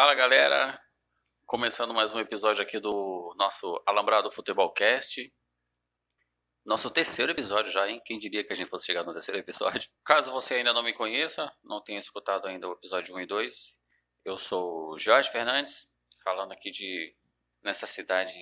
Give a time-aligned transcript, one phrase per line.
[0.00, 0.80] Fala galera,
[1.44, 5.34] começando mais um episódio aqui do nosso Alambrado Futebol Cast.
[6.64, 8.00] Nosso terceiro episódio já, hein?
[8.04, 9.90] Quem diria que a gente fosse chegar no terceiro episódio?
[10.06, 13.80] Caso você ainda não me conheça, não tenha escutado ainda o episódio 1 e 2,
[14.24, 17.16] eu sou Jorge Fernandes, falando aqui de
[17.60, 18.38] nessa cidade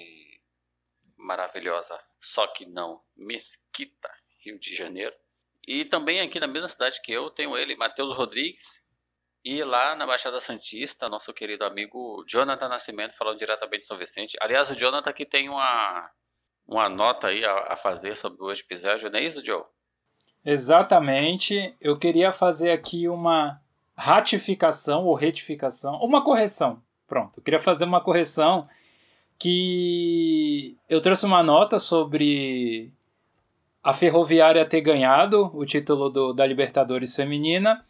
[1.16, 4.12] maravilhosa, só que não, Mesquita,
[4.44, 5.16] Rio de Janeiro.
[5.66, 8.85] E também aqui na mesma cidade que eu, tenho ele, Matheus Rodrigues,
[9.46, 14.36] e lá na Baixada Santista, nosso querido amigo Jonathan Nascimento, falando diretamente de São Vicente.
[14.40, 16.10] Aliás, o Jonathan aqui tem uma,
[16.66, 19.62] uma nota aí a, a fazer sobre o episódio, não é isso, Joe?
[20.44, 21.76] Exatamente.
[21.80, 23.60] Eu queria fazer aqui uma
[23.96, 26.82] ratificação ou retificação, uma correção.
[27.06, 28.68] Pronto, eu queria fazer uma correção
[29.38, 32.90] que eu trouxe uma nota sobre
[33.80, 37.86] a Ferroviária ter ganhado o título do, da Libertadores Feminina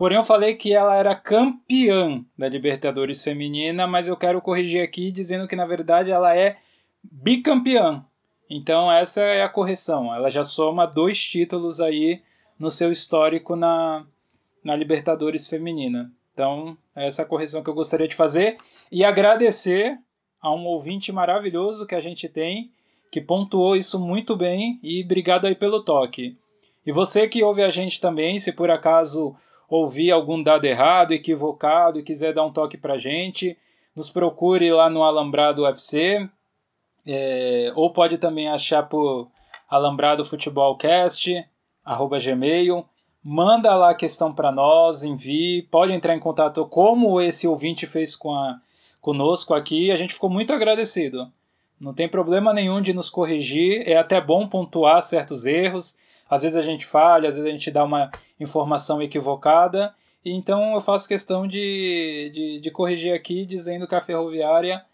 [0.00, 5.12] Porém, eu falei que ela era campeã da Libertadores Feminina, mas eu quero corrigir aqui
[5.12, 6.56] dizendo que na verdade ela é
[7.04, 8.02] bicampeã.
[8.48, 10.14] Então, essa é a correção.
[10.14, 12.22] Ela já soma dois títulos aí
[12.58, 14.06] no seu histórico na,
[14.64, 16.10] na Libertadores Feminina.
[16.32, 18.56] Então, essa é a correção que eu gostaria de fazer
[18.90, 19.98] e agradecer
[20.40, 22.70] a um ouvinte maravilhoso que a gente tem,
[23.12, 26.38] que pontuou isso muito bem e obrigado aí pelo toque.
[26.86, 29.36] E você que ouve a gente também, se por acaso
[29.70, 33.56] ouvir algum dado errado, equivocado e quiser dar um toque para gente,
[33.94, 36.28] nos procure lá no Alambrado UFC,
[37.06, 39.30] é, ou pode também achar por
[39.68, 41.44] Alambrado Futebolcast,
[41.84, 42.84] arroba gmail,
[43.22, 48.16] manda lá a questão para nós, envie, pode entrar em contato como esse ouvinte fez
[48.16, 48.60] com a,
[49.00, 51.30] conosco aqui, a gente ficou muito agradecido.
[51.78, 55.96] Não tem problema nenhum de nos corrigir, é até bom pontuar certos erros,
[56.30, 59.92] às vezes a gente falha, às vezes a gente dá uma informação equivocada.
[60.24, 64.84] Então eu faço questão de, de, de corrigir aqui dizendo que a Ferroviária,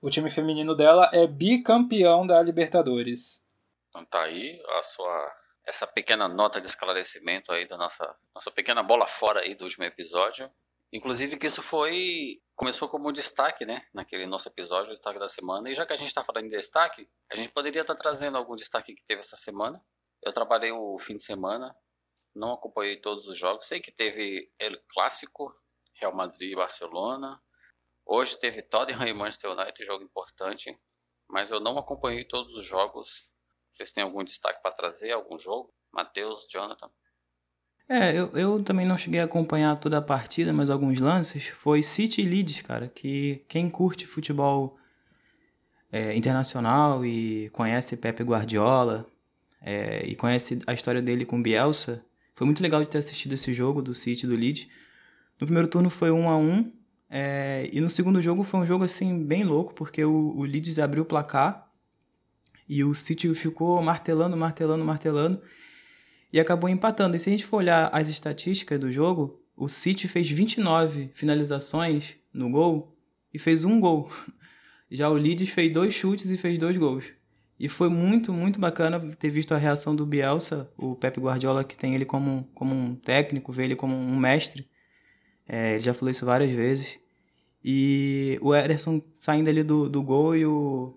[0.00, 3.44] o time feminino dela, é bicampeão da Libertadores.
[3.90, 5.34] Então tá aí a sua
[5.66, 9.84] essa pequena nota de esclarecimento aí da nossa nossa pequena bola fora aí do último
[9.84, 10.50] episódio.
[10.90, 15.70] Inclusive que isso foi começou como destaque, né, naquele nosso episódio, o destaque da semana.
[15.70, 18.36] E já que a gente está falando de destaque, a gente poderia estar tá trazendo
[18.36, 19.80] algum destaque que teve essa semana.
[20.22, 21.74] Eu trabalhei o fim de semana,
[22.34, 23.66] não acompanhei todos os jogos.
[23.66, 25.54] Sei que teve El Clássico,
[25.94, 27.40] Real Madrid e Barcelona.
[28.04, 30.78] Hoje teve Tottenham e Manchester United, jogo importante.
[31.28, 33.34] Mas eu não acompanhei todos os jogos.
[33.70, 35.12] Vocês têm algum destaque para trazer?
[35.12, 35.72] Algum jogo?
[35.92, 36.90] Matheus, Jonathan?
[37.88, 41.48] É, eu, eu também não cheguei a acompanhar toda a partida, mas alguns lances.
[41.48, 44.78] Foi City Leeds, cara, que quem curte futebol
[45.90, 49.06] é, internacional e conhece Pepe Guardiola,
[49.60, 52.04] é, e conhece a história dele com Bielsa,
[52.34, 54.68] foi muito legal de ter assistido esse jogo do City do Leeds.
[55.40, 56.72] No primeiro turno foi 1 a 1
[57.10, 60.78] é, e no segundo jogo foi um jogo assim bem louco, porque o, o Leeds
[60.78, 61.68] abriu o placar
[62.68, 65.42] e o City ficou martelando, martelando, martelando
[66.32, 67.16] e acabou empatando.
[67.16, 72.16] E se a gente for olhar as estatísticas do jogo, o City fez 29 finalizações
[72.32, 72.96] no gol
[73.32, 74.10] e fez um gol.
[74.90, 77.04] Já o Leeds fez dois chutes e fez dois gols.
[77.58, 81.76] E foi muito, muito bacana ter visto a reação do Bielsa, o Pep Guardiola, que
[81.76, 84.68] tem ele como, como um técnico, vê ele como um mestre.
[85.46, 86.98] É, ele já falou isso várias vezes.
[87.64, 90.96] E o Ederson saindo ali do, do gol e o,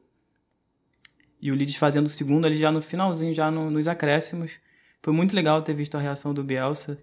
[1.42, 4.60] e o Leeds fazendo o segundo ali já no finalzinho, já no, nos acréscimos.
[5.02, 6.98] Foi muito legal ter visto a reação do Bielsa,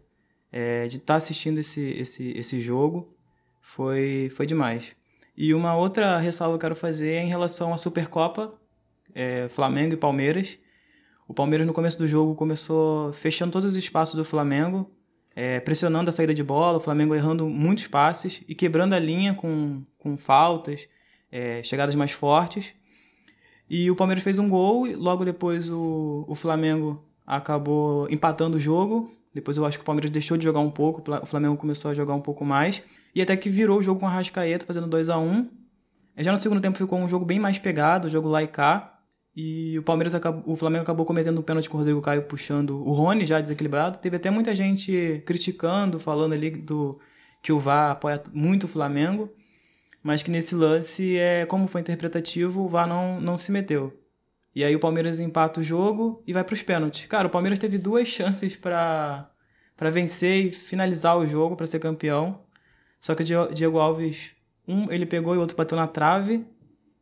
[0.53, 3.13] é, de estar tá assistindo esse, esse, esse jogo.
[3.61, 4.95] Foi, foi demais.
[5.37, 8.59] E uma outra ressalva que eu quero fazer é em relação à Supercopa,
[9.15, 10.59] é, Flamengo e Palmeiras.
[11.27, 14.91] O Palmeiras no começo do jogo começou fechando todos os espaços do Flamengo,
[15.37, 19.35] é, pressionando a saída de bola, o Flamengo errando muitos passes e quebrando a linha
[19.35, 20.89] com, com faltas,
[21.31, 22.75] é, chegadas mais fortes.
[23.69, 28.61] E o Palmeiras fez um gol e logo depois o, o Flamengo acabou empatando o
[28.61, 29.11] jogo.
[29.35, 31.95] Depois eu acho que o Palmeiras deixou de jogar um pouco, o Flamengo começou a
[31.95, 32.83] jogar um pouco mais.
[33.15, 35.49] E até que virou o jogo com a Rascaeta, fazendo 2 a 1
[36.17, 38.98] Já no segundo tempo ficou um jogo bem mais pegado, o jogo lá e cá.
[39.41, 42.85] E o Palmeiras acabou, o Flamengo acabou cometendo um pênalti com o Rodrigo Caio puxando
[42.85, 43.99] o Rony já desequilibrado.
[43.99, 46.99] Teve até muita gente criticando, falando ali do
[47.41, 49.33] que o VAR apoia muito o Flamengo,
[50.03, 53.97] mas que nesse lance é como foi interpretativo, o VAR não, não se meteu.
[54.53, 57.07] E aí o Palmeiras empata o jogo e vai para os pênaltis.
[57.07, 59.31] Cara, o Palmeiras teve duas chances para
[59.77, 62.41] para vencer e finalizar o jogo para ser campeão.
[63.01, 64.33] Só que o Diego Alves,
[64.67, 66.45] um ele pegou e o outro bateu na trave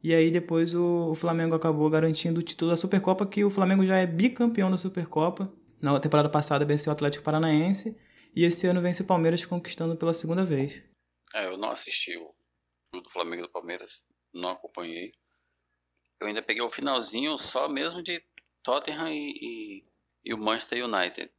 [0.06, 3.84] e aí depois o, o, Flamengo acabou garantindo o título da Supercopa, que o Flamengo
[3.84, 5.52] já é bicampeão da Supercopa.
[5.82, 7.98] Na temporada passada venceu o Atlético Paranaense
[8.32, 10.80] e esse ano vence o Palmeiras conquistando pela segunda vez.
[11.34, 12.32] É, eu não assisti o,
[13.02, 15.12] do Flamengo e do Palmeiras, não acompanhei.
[16.20, 18.22] Eu ainda peguei o finalzinho só mesmo de
[18.62, 19.84] Tottenham e, e,
[20.24, 21.34] e o Manchester United.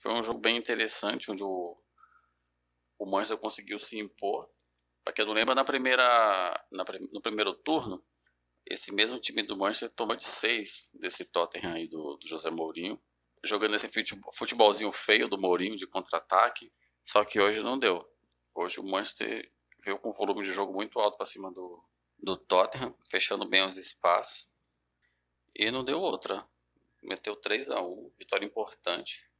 [0.00, 1.76] Foi um jogo bem interessante, onde o,
[3.00, 4.48] o Manchester conseguiu se impor.
[5.06, 8.04] Para quem não lembra, na primeira, na, no primeiro turno,
[8.68, 13.00] esse mesmo time do Manchester toma de 6 desse Tottenham aí do, do José Mourinho.
[13.44, 13.88] Jogando esse
[14.36, 16.72] futebolzinho feio do Mourinho de contra-ataque.
[17.04, 18.00] Só que hoje não deu.
[18.52, 19.48] Hoje o Manchester
[19.84, 21.80] veio com um volume de jogo muito alto para cima do,
[22.18, 24.48] do Tottenham, fechando bem os espaços.
[25.54, 26.44] E não deu outra.
[27.00, 29.30] Meteu 3 a 1 vitória importante.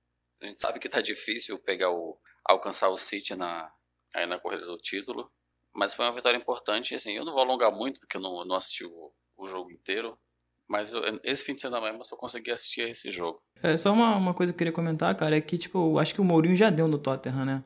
[0.40, 3.74] A gente sabe que tá difícil pegar o alcançar o City na
[4.14, 5.28] aí na corrida do título,
[5.76, 6.94] mas foi uma vitória importante.
[6.94, 10.18] Assim, eu não vou alongar muito porque eu não, não assisti o, o jogo inteiro,
[10.66, 13.40] mas eu, esse fim de semana mesmo eu só consegui assistir esse jogo.
[13.62, 16.20] É só uma, uma coisa que eu queria comentar, cara, é que tipo, acho que
[16.20, 17.64] o Mourinho já deu no Tottenham, né?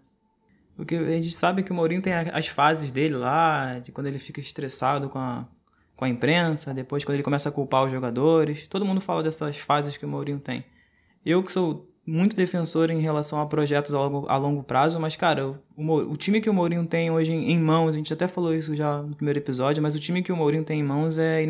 [0.77, 4.19] Porque a gente sabe que o Mourinho tem as fases dele lá, de quando ele
[4.19, 5.47] fica estressado com a,
[5.95, 8.67] com a imprensa, depois quando ele começa a culpar os jogadores.
[8.67, 10.65] Todo mundo fala dessas fases que o Mourinho tem.
[11.25, 15.17] Eu que sou muito defensor em relação a projetos a longo, a longo prazo, mas,
[15.17, 18.27] cara, o, o, time que o Mourinho tem hoje em, em, mãos, a gente até
[18.27, 21.19] falou isso já no primeiro episódio, mas o time que o Mourinho tem em mãos
[21.19, 21.43] é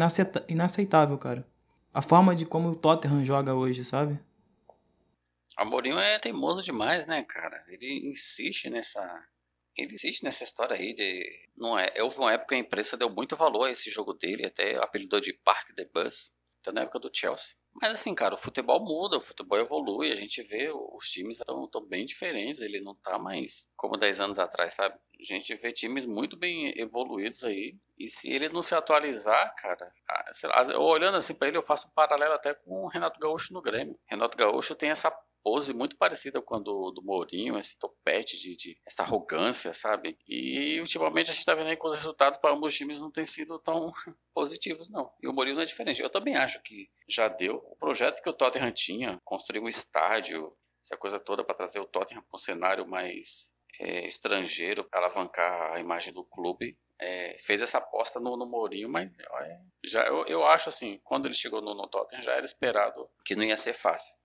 [0.49, 1.47] inaceitável, cara.
[1.93, 4.19] A forma de como o Tottenham joga hoje, sabe?
[5.59, 7.65] O Mourinho é teimoso demais, né, cara?
[7.69, 9.01] Ele insiste nessa.
[9.77, 11.49] Ele insiste nessa história aí de.
[11.57, 11.93] Não é.
[11.99, 15.21] Houve uma época que a imprensa deu muito valor a esse jogo dele, até apelidou
[15.21, 17.60] de Park the Bus, até na época do Chelsea.
[17.75, 21.87] Mas assim, cara, o futebol muda, o futebol evolui, a gente vê os times estão
[21.87, 24.95] bem diferentes, ele não tá mais como 10 anos atrás, sabe?
[24.95, 27.77] A gente vê times muito bem evoluídos aí.
[27.99, 29.93] E se ele não se atualizar, cara,
[30.45, 33.61] lá, olhando assim para ele, eu faço um paralelo até com o Renato Gaúcho no
[33.61, 33.99] Grêmio.
[34.07, 35.11] Renato Gaúcho tem essa
[35.43, 40.19] pose muito parecida com a do, do Mourinho, esse topete de, de, essa arrogância, sabe?
[40.29, 43.11] E ultimamente a gente tá vendo aí que os resultados para ambos os times não
[43.11, 43.93] têm sido tão
[44.33, 45.11] positivos, não.
[45.23, 46.03] E o Mourinho não é diferente.
[46.03, 47.57] Eu também acho que já deu.
[47.71, 51.87] O projeto que o Tottenham tinha, construir um estádio, essa coisa toda para trazer o
[51.87, 57.79] Tottenham para um cenário mais é, estrangeiro, alavancar a imagem do clube, é, fez essa
[57.79, 59.17] aposta no, no Mourinho, mas
[59.83, 63.35] já, eu, eu acho assim, quando ele chegou no, no Tottenham já era esperado que
[63.35, 64.20] não ia ser fácil.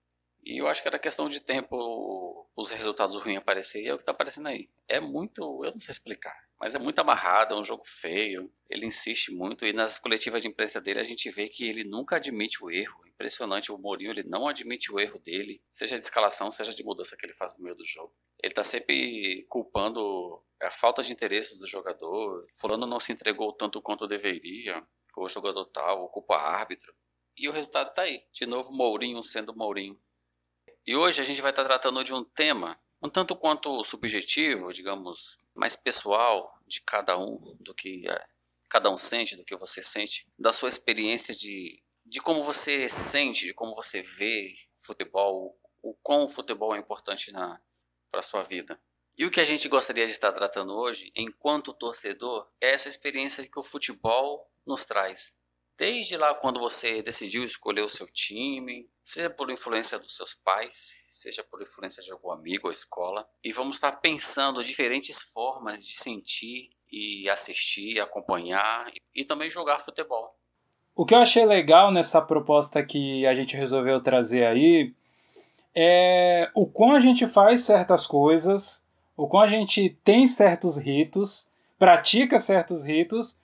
[0.45, 3.97] E eu acho que era questão de tempo os resultados ruins aparecerem, e é o
[3.97, 4.69] que está aparecendo aí.
[4.87, 8.85] É muito, eu não sei explicar, mas é muito amarrado, é um jogo feio, ele
[8.85, 12.63] insiste muito, e nas coletivas de imprensa dele a gente vê que ele nunca admite
[12.63, 13.03] o erro.
[13.07, 17.17] Impressionante, o Mourinho ele não admite o erro dele, seja de escalação, seja de mudança
[17.17, 18.13] que ele faz no meio do jogo.
[18.43, 23.81] Ele está sempre culpando a falta de interesse do jogador, fulano não se entregou tanto
[23.81, 24.85] quanto deveria,
[25.17, 26.93] o jogador tal, culpa árbitro.
[27.37, 28.23] E o resultado está aí.
[28.31, 29.99] De novo, Mourinho sendo Mourinho.
[30.85, 35.37] E hoje a gente vai estar tratando de um tema um tanto quanto subjetivo, digamos,
[35.53, 38.25] mais pessoal de cada um, do que é,
[38.69, 43.45] cada um sente, do que você sente, da sua experiência de, de como você sente,
[43.45, 48.79] de como você vê futebol, o quão o futebol é importante para a sua vida.
[49.17, 53.47] E o que a gente gostaria de estar tratando hoje, enquanto torcedor, é essa experiência
[53.47, 55.39] que o futebol nos traz.
[55.77, 61.03] Desde lá quando você decidiu escolher o seu time, seja por influência dos seus pais,
[61.07, 65.95] seja por influência de algum amigo ou escola, e vamos estar pensando diferentes formas de
[65.95, 70.33] sentir e assistir, acompanhar e também jogar futebol.
[70.95, 74.93] O que eu achei legal nessa proposta que a gente resolveu trazer aí
[75.75, 78.81] é o quão a gente faz certas coisas,
[79.17, 83.37] o quão a gente tem certos ritos, pratica certos ritos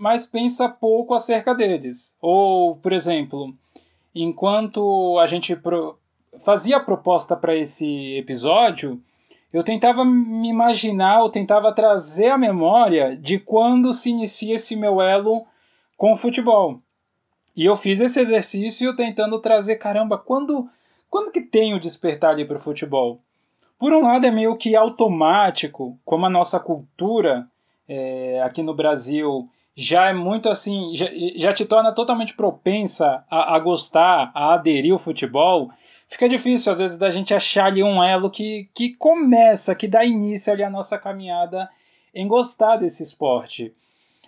[0.00, 2.16] mas pensa pouco acerca deles.
[2.22, 3.54] Ou, por exemplo,
[4.14, 5.98] enquanto a gente pro...
[6.42, 8.98] fazia a proposta para esse episódio,
[9.52, 15.02] eu tentava me imaginar, eu tentava trazer a memória de quando se inicia esse meu
[15.02, 15.44] elo
[15.98, 16.80] com o futebol.
[17.54, 20.66] E eu fiz esse exercício tentando trazer, caramba, quando,
[21.10, 23.20] quando que tem o despertar ali para o futebol?
[23.78, 27.46] Por um lado é meio que automático, como a nossa cultura
[27.86, 29.46] é, aqui no Brasil
[29.76, 34.92] já é muito assim, já, já te torna totalmente propensa a, a, gostar, a aderir
[34.92, 35.70] ao futebol,
[36.08, 40.04] fica difícil às vezes da gente achar ali um elo que, que começa, que dá
[40.04, 41.68] início ali a nossa caminhada
[42.14, 43.72] em gostar desse esporte.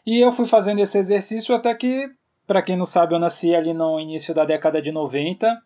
[0.06, 2.11] E eu fui fazendo esse exercício até que,
[2.46, 5.61] para quem não sabe, eu nasci ali no início da década de 90.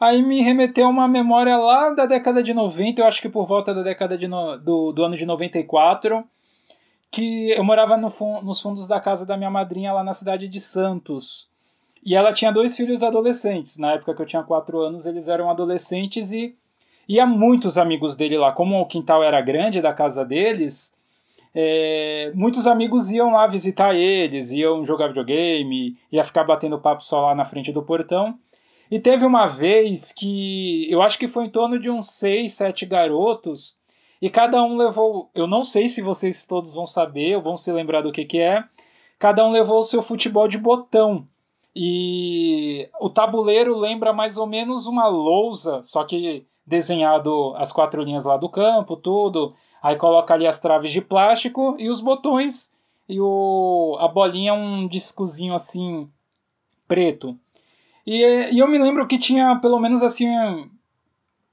[0.00, 3.74] Aí me remeteu uma memória lá da década de 90, eu acho que por volta
[3.74, 6.24] da década de no, do, do ano de 94
[7.10, 8.08] que eu morava no,
[8.42, 11.48] nos fundos da casa da minha madrinha lá na cidade de Santos.
[12.04, 13.78] E ela tinha dois filhos adolescentes.
[13.78, 16.56] Na época que eu tinha quatro anos, eles eram adolescentes e
[17.08, 18.52] ia muitos amigos dele lá.
[18.52, 20.96] Como o quintal era grande da casa deles,
[21.54, 27.26] é, muitos amigos iam lá visitar eles, iam jogar videogame, ia ficar batendo papo só
[27.26, 28.38] lá na frente do portão.
[28.90, 32.86] E teve uma vez que eu acho que foi em torno de uns seis, sete
[32.86, 33.76] garotos,
[34.20, 35.30] e cada um levou.
[35.34, 38.40] Eu não sei se vocês todos vão saber ou vão se lembrar do que, que
[38.40, 38.64] é.
[39.18, 41.26] Cada um levou o seu futebol de botão.
[41.74, 48.24] E o tabuleiro lembra mais ou menos uma lousa, só que desenhado as quatro linhas
[48.24, 49.54] lá do campo, tudo.
[49.82, 52.74] Aí coloca ali as traves de plástico e os botões
[53.08, 56.08] e o, a bolinha um discozinho assim
[56.86, 57.38] preto.
[58.06, 58.22] E,
[58.52, 60.28] e, eu me lembro que tinha pelo menos assim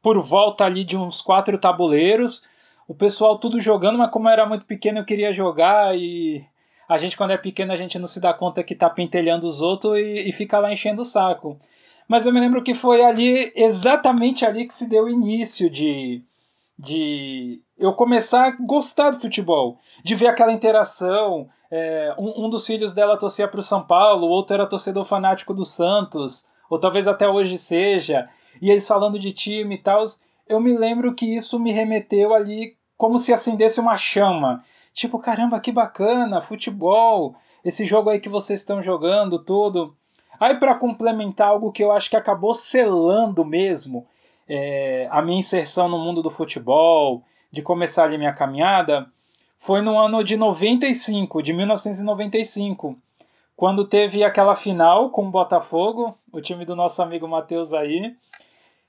[0.02, 2.44] por volta ali de uns quatro tabuleiros,
[2.88, 6.46] o pessoal tudo jogando, mas como eu era muito pequeno eu queria jogar e
[6.88, 9.62] a gente quando é pequeno a gente não se dá conta que tá pentelhando os
[9.62, 11.60] outros e, e fica lá enchendo o saco.
[12.08, 16.22] Mas eu me lembro que foi ali, exatamente ali que se deu o início de,
[16.78, 21.50] de eu começar a gostar do futebol, de ver aquela interação.
[21.72, 25.04] É, um, um, dos filhos dela torcia para o São Paulo, o outro era torcedor
[25.04, 28.30] fanático do Santos, ou talvez até hoje seja,
[28.62, 30.04] e eles falando de time e tal.
[30.48, 34.64] Eu me lembro que isso me remeteu ali como se acendesse uma chama.
[34.94, 39.96] Tipo, caramba, que bacana, futebol, esse jogo aí que vocês estão jogando, tudo.
[40.40, 44.06] Aí, para complementar algo que eu acho que acabou selando mesmo
[44.48, 49.08] é, a minha inserção no mundo do futebol, de começar ali minha caminhada,
[49.58, 52.98] foi no ano de 95, de 1995,
[53.56, 58.16] quando teve aquela final com o Botafogo, o time do nosso amigo Matheus aí,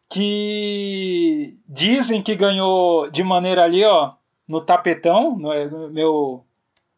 [0.09, 4.13] que dizem que ganhou de maneira ali, ó,
[4.47, 6.45] no tapetão, no, meu,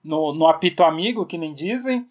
[0.05, 2.07] no, no apito amigo, que nem dizem.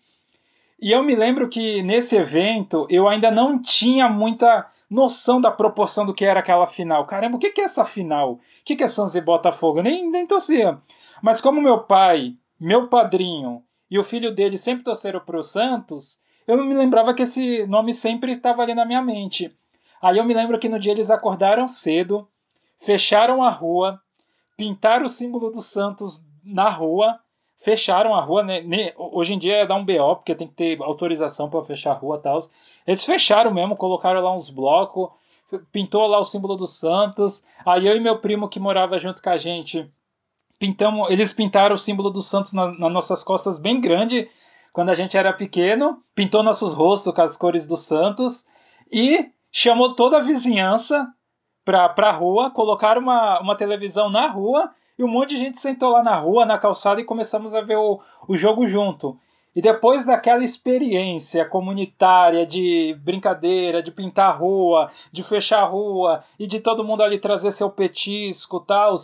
[0.80, 6.06] E eu me lembro que nesse evento eu ainda não tinha muita noção da proporção
[6.06, 7.06] do que era aquela final.
[7.06, 8.34] Caramba, o que é essa final?
[8.34, 9.82] O que é Santos e Botafogo?
[9.82, 10.78] Nem, nem torcia.
[11.22, 16.22] Mas como meu pai, meu padrinho e o filho dele sempre torceram para o Santos,
[16.48, 19.54] eu me lembrava que esse nome sempre estava ali na minha mente.
[20.02, 22.28] Aí eu me lembro que no dia eles acordaram cedo,
[22.80, 24.00] fecharam a rua,
[24.56, 27.20] pintaram o símbolo do Santos na rua,
[27.58, 28.44] fecharam a rua.
[28.44, 28.94] Né?
[28.98, 31.96] Hoje em dia é dar um BO, porque tem que ter autorização para fechar a
[31.96, 32.38] rua e tal.
[32.86, 35.10] Eles fecharam mesmo, colocaram lá uns blocos,
[35.72, 37.46] pintou lá o símbolo do Santos.
[37.66, 39.90] Aí eu e meu primo que morava junto com a gente,
[40.60, 44.30] pintamos, eles pintaram o símbolo do Santos na, nas nossas costas bem grande
[44.74, 48.46] quando a gente era pequeno, pintou nossos rostos com as cores do Santos
[48.92, 51.08] e chamou toda a vizinhança
[51.64, 55.92] pra, pra rua, colocaram uma, uma televisão na rua e um monte de gente sentou
[55.92, 59.20] lá na rua, na calçada e começamos a ver o, o jogo junto.
[59.56, 66.24] E depois daquela experiência comunitária de brincadeira, de pintar a rua, de fechar a rua
[66.38, 68.96] e de todo mundo ali trazer seu petisco tal,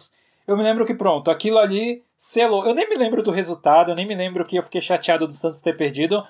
[0.48, 2.66] eu me lembro que pronto, aquilo ali selou.
[2.66, 5.34] Eu nem me lembro do resultado, eu nem me lembro que eu fiquei chateado do
[5.34, 6.24] Santos ter perdido,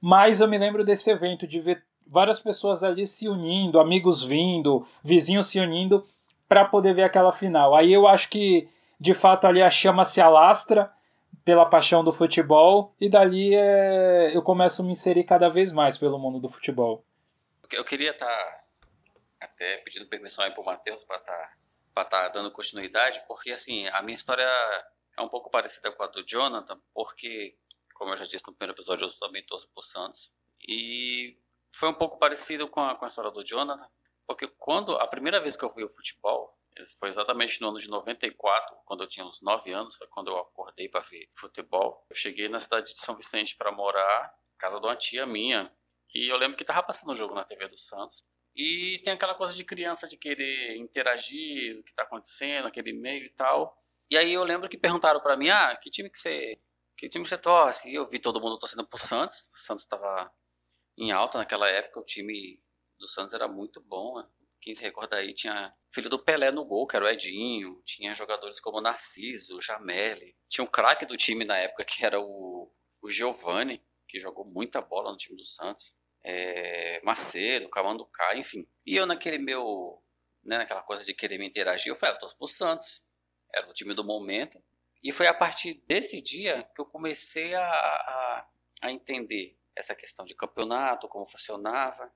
[0.00, 4.86] mas eu me lembro desse evento, de ver várias pessoas ali se unindo, amigos vindo,
[5.02, 6.06] vizinhos se unindo
[6.48, 7.74] para poder ver aquela final.
[7.74, 8.68] Aí eu acho que
[9.00, 10.92] de fato ali a chama se alastra
[11.44, 15.98] pela paixão do futebol e dali é, eu começo a me inserir cada vez mais
[15.98, 17.04] pelo mundo do futebol.
[17.72, 18.64] Eu queria estar tá
[19.40, 21.56] até pedindo permissão aí pro Matheus para estar
[21.94, 24.46] tá, tá dando continuidade, porque assim, a minha história
[25.16, 27.56] é um pouco parecida com a do Jonathan, porque,
[27.94, 30.32] como eu já disse no primeiro episódio, eu também torço pro Santos.
[30.66, 31.36] E
[31.72, 33.88] foi um pouco parecido com a, com a história do Jonathan,
[34.26, 36.56] porque quando a primeira vez que eu fui ao futebol,
[36.98, 40.38] foi exatamente no ano de 94, quando eu tinha uns 9 anos, foi quando eu
[40.38, 42.06] acordei para ver futebol.
[42.08, 45.70] Eu cheguei na cidade de São Vicente para morar, casa de uma tia minha,
[46.14, 48.22] e eu lembro que tava passando um jogo na TV do Santos.
[48.54, 53.24] E tem aquela coisa de criança de querer interagir, o que tá acontecendo, aquele meio
[53.24, 53.76] e tal.
[54.10, 56.60] E aí eu lembro que perguntaram para mim: "Ah, que time que você
[56.96, 59.48] que time que você torce?" E eu vi todo mundo torcendo pro Santos.
[59.54, 60.30] O Santos estava
[61.02, 62.62] em alta naquela época, o time
[62.96, 64.18] do Santos era muito bom.
[64.18, 64.26] Né?
[64.60, 68.14] Quem se recorda aí tinha filho do Pelé no gol, que era o Edinho, tinha
[68.14, 72.70] jogadores como Narciso, Jameli, tinha um craque do time na época que era o,
[73.02, 73.08] o
[74.06, 78.68] que jogou muita bola no time do Santos, é, Macedo, Camanducá, enfim.
[78.86, 80.00] E eu naquele meu,
[80.44, 83.08] né, naquela coisa de querer me interagir, eu falei, ah, eu torço pro Santos,
[83.52, 84.62] era o time do momento,
[85.02, 88.48] e foi a partir desse dia que eu comecei a, a,
[88.82, 92.12] a entender essa questão de campeonato, como funcionava.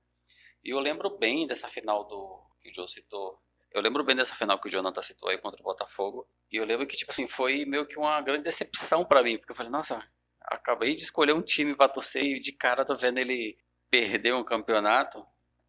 [0.63, 3.41] E eu lembro bem dessa final do que o Joe citou.
[3.71, 6.27] Eu lembro bem dessa final que o Jonathan citou aí contra o Botafogo.
[6.51, 9.37] E eu lembro que, tipo assim, foi meio que uma grande decepção para mim.
[9.37, 10.03] Porque eu falei, nossa,
[10.41, 13.57] acabei de escolher um time pra torcer e de cara tô vendo ele
[13.89, 15.25] perder um campeonato.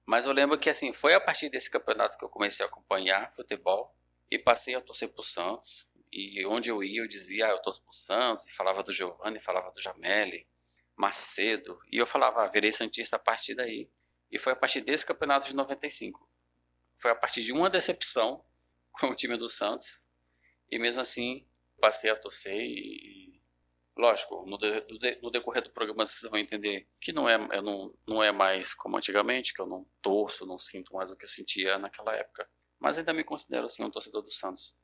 [0.06, 3.30] Mas eu lembro que, assim, foi a partir desse campeonato que eu comecei a acompanhar
[3.32, 3.94] futebol.
[4.30, 5.88] E passei a torcer pro Santos.
[6.12, 9.40] E onde eu ia, eu dizia, ah, eu torço pro Santos, e falava do Giovanni,
[9.40, 10.46] falava do Jameli,
[10.98, 11.78] Macedo.
[11.90, 13.88] E eu falava, ah, virei Santista a partir daí.
[14.30, 16.28] E foi a partir desse campeonato de 95.
[16.96, 18.44] Foi a partir de uma decepção
[18.92, 20.04] com o time do Santos.
[20.70, 21.46] E mesmo assim,
[21.80, 23.40] passei a torcer e,
[23.96, 28.22] lógico, no, de, no decorrer do programa vocês vão entender que não é, não, não
[28.22, 31.78] é mais como antigamente, que eu não torço, não sinto mais o que eu sentia
[31.78, 32.46] naquela época.
[32.78, 34.76] Mas ainda me considero, assim, um torcedor do Santos.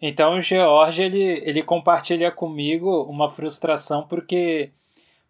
[0.00, 4.72] Então o George, ele, ele compartilha comigo uma frustração porque,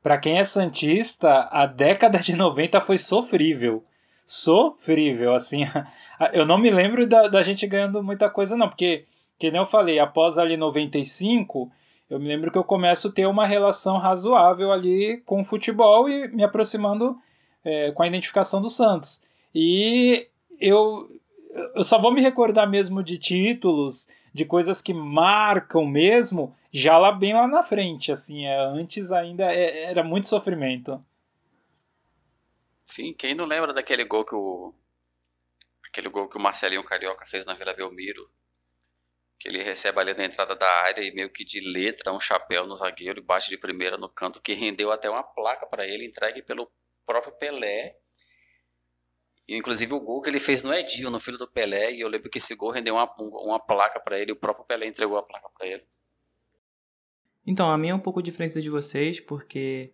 [0.03, 3.85] para quem é Santista, a década de 90 foi sofrível.
[4.27, 5.65] Sofrível, assim.
[6.33, 9.07] Eu não me lembro da, da gente ganhando muita coisa, não, porque
[9.41, 11.73] que nem eu falei, após ali 95,
[12.11, 16.11] eu me lembro que eu começo a ter uma relação razoável ali com o futebol
[16.11, 17.17] e me aproximando
[17.65, 19.25] é, com a identificação do Santos.
[19.55, 20.27] E
[20.61, 21.09] eu,
[21.75, 27.13] eu só vou me recordar mesmo de títulos, de coisas que marcam mesmo, já lá
[27.13, 31.05] bem lá na frente, assim, é, antes ainda é, era muito sofrimento.
[32.85, 34.75] Sim, quem não lembra daquele gol que o
[35.89, 38.31] aquele gol que o Marcelinho Carioca fez na Vila Belmiro,
[39.39, 42.67] que ele recebe ali na entrada da área e meio que de letra um chapéu
[42.67, 46.07] no zagueiro e bate de primeira no canto, que rendeu até uma placa para ele,
[46.07, 46.71] entregue pelo
[47.07, 47.97] próprio Pelé.
[49.57, 52.31] Inclusive o gol que ele fez no Edinho, no filho do Pelé, e eu lembro
[52.31, 55.49] que esse gol rendeu uma, uma placa para ele, o próprio Pelé entregou a placa
[55.57, 55.83] para ele.
[57.47, 59.93] Então, a minha é um pouco diferente de vocês, porque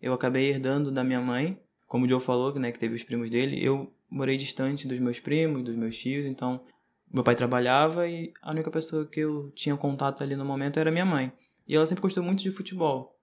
[0.00, 3.28] eu acabei herdando da minha mãe, como o Joe falou, né, que teve os primos
[3.28, 6.64] dele, eu morei distante dos meus primos, dos meus tios, então
[7.12, 10.90] meu pai trabalhava e a única pessoa que eu tinha contato ali no momento era
[10.90, 11.30] minha mãe.
[11.68, 13.18] E ela sempre gostou muito de futebol.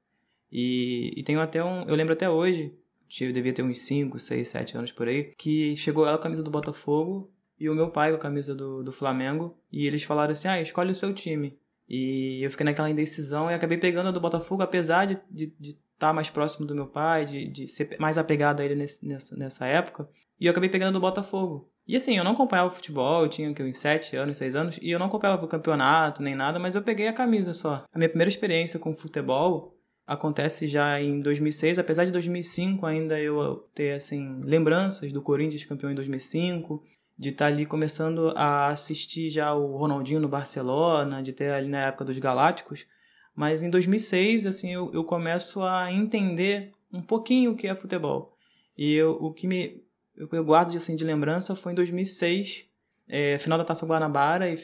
[0.51, 1.83] E, e tenho até um.
[1.87, 2.73] Eu lembro até hoje,
[3.21, 6.23] eu devia ter uns 5, 6, 7 anos por aí, que chegou ela com a
[6.23, 9.57] camisa do Botafogo e o meu pai com a camisa do, do Flamengo.
[9.71, 11.57] E eles falaram assim: ah, escolhe o seu time.
[11.87, 15.47] E eu fiquei naquela indecisão e acabei pegando a do Botafogo, apesar de estar de,
[15.59, 19.05] de tá mais próximo do meu pai, de, de ser mais apegado a ele nesse,
[19.05, 20.07] nessa, nessa época.
[20.39, 21.69] E eu acabei pegando a do Botafogo.
[21.87, 24.99] E assim, eu não acompanhava futebol, eu tinha uns 7 anos, 6 anos, e eu
[24.99, 27.83] não acompanhava o campeonato nem nada, mas eu peguei a camisa só.
[27.91, 29.75] A minha primeira experiência com futebol
[30.09, 35.91] acontece já em 2006, apesar de 2005 ainda eu ter assim lembranças do Corinthians campeão
[35.91, 36.83] em 2005,
[37.15, 41.67] de estar tá ali começando a assistir já o Ronaldinho no Barcelona, de ter ali
[41.67, 42.87] na época dos Galácticos,
[43.35, 48.35] mas em 2006 assim eu, eu começo a entender um pouquinho o que é futebol.
[48.75, 49.83] E eu, o que me
[50.17, 52.65] eu guardo assim, de lembrança foi em 2006,
[53.07, 54.55] é, final da Taça Guanabara, e,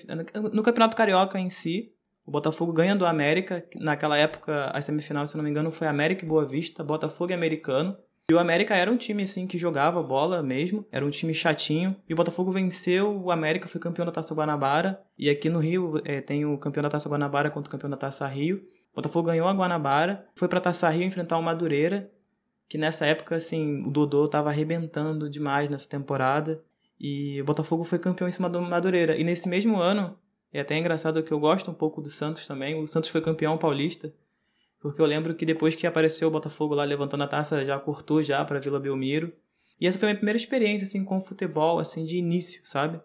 [0.52, 1.95] no Campeonato Carioca em si,
[2.26, 6.26] o Botafogo ganha do América, naquela época a semifinal, se não me engano, foi América
[6.26, 7.96] e Boa Vista, Botafogo e Americano.
[8.28, 11.96] E o América era um time assim que jogava bola mesmo, era um time chatinho.
[12.10, 15.00] E o Botafogo venceu, o América foi campeão da Taça Guanabara.
[15.16, 17.98] E aqui no Rio é, tem o campeão da Taça Guanabara contra o campeão da
[17.98, 18.64] Taça Rio.
[18.92, 22.10] O Botafogo ganhou a Guanabara, foi para Taça Rio enfrentar o Madureira
[22.68, 26.64] que nessa época, assim, o Dodô tava arrebentando demais nessa temporada.
[27.00, 29.18] E o Botafogo foi campeão em cima do Madureira.
[29.18, 30.18] E nesse mesmo ano,
[30.56, 32.82] é até engraçado que eu gosto um pouco do Santos também.
[32.82, 34.14] O Santos foi campeão paulista.
[34.80, 38.24] Porque eu lembro que depois que apareceu o Botafogo lá levantando a taça, já cortou
[38.24, 39.34] já para Vila Belmiro.
[39.82, 43.02] E essa foi a minha primeira experiência assim com futebol, assim de início, sabe?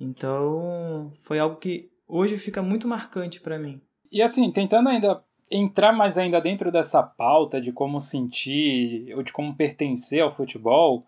[0.00, 3.80] Então, foi algo que hoje fica muito marcante para mim.
[4.10, 9.32] E assim, tentando ainda entrar mais ainda dentro dessa pauta de como sentir ou de
[9.32, 11.06] como pertencer ao futebol,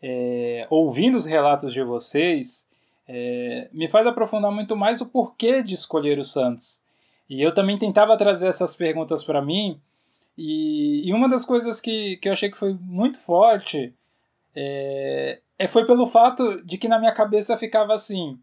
[0.00, 2.66] é, ouvindo os relatos de vocês,
[3.06, 6.82] é, me faz aprofundar muito mais o porquê de escolher o Santos.
[7.28, 9.80] E eu também tentava trazer essas perguntas para mim,
[10.36, 13.94] e, e, uma das coisas que, que eu achei que foi muito forte
[14.54, 18.38] é, é, foi pelo fato de que na minha cabeça ficava assim: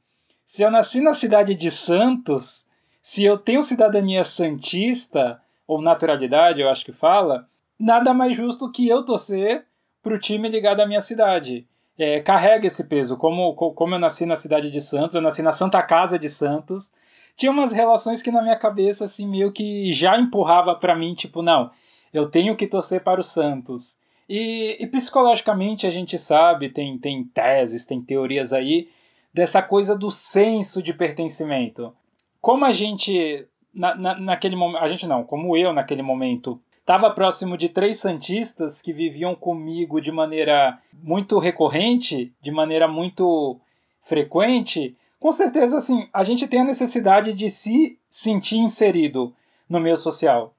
[0.45, 2.65] se eu nasci na cidade de Santos,
[3.01, 7.47] se eu tenho cidadania santista, ou naturalidade, eu acho que fala,
[7.79, 9.65] nada mais justo que eu torcer
[10.03, 11.65] para o time ligado à minha cidade.
[12.01, 13.17] É, carrega esse peso.
[13.17, 16.93] Como, como eu nasci na cidade de Santos, eu nasci na Santa Casa de Santos,
[17.35, 21.41] tinha umas relações que na minha cabeça assim meio que já empurrava para mim, tipo,
[21.41, 21.71] não,
[22.13, 23.99] eu tenho que torcer para o Santos.
[24.27, 28.89] E, e, psicologicamente a gente sabe, tem, tem teses, tem teorias aí,
[29.33, 31.93] dessa coisa do senso de pertencimento
[32.41, 37.09] como a gente, na, na, naquele momento, a gente não, como eu naquele momento, estava
[37.11, 43.59] próximo de três santistas que viviam comigo de maneira muito recorrente, de maneira muito
[44.03, 49.33] frequente, com certeza assim, a gente tem a necessidade de se sentir inserido
[49.69, 50.53] no meio social.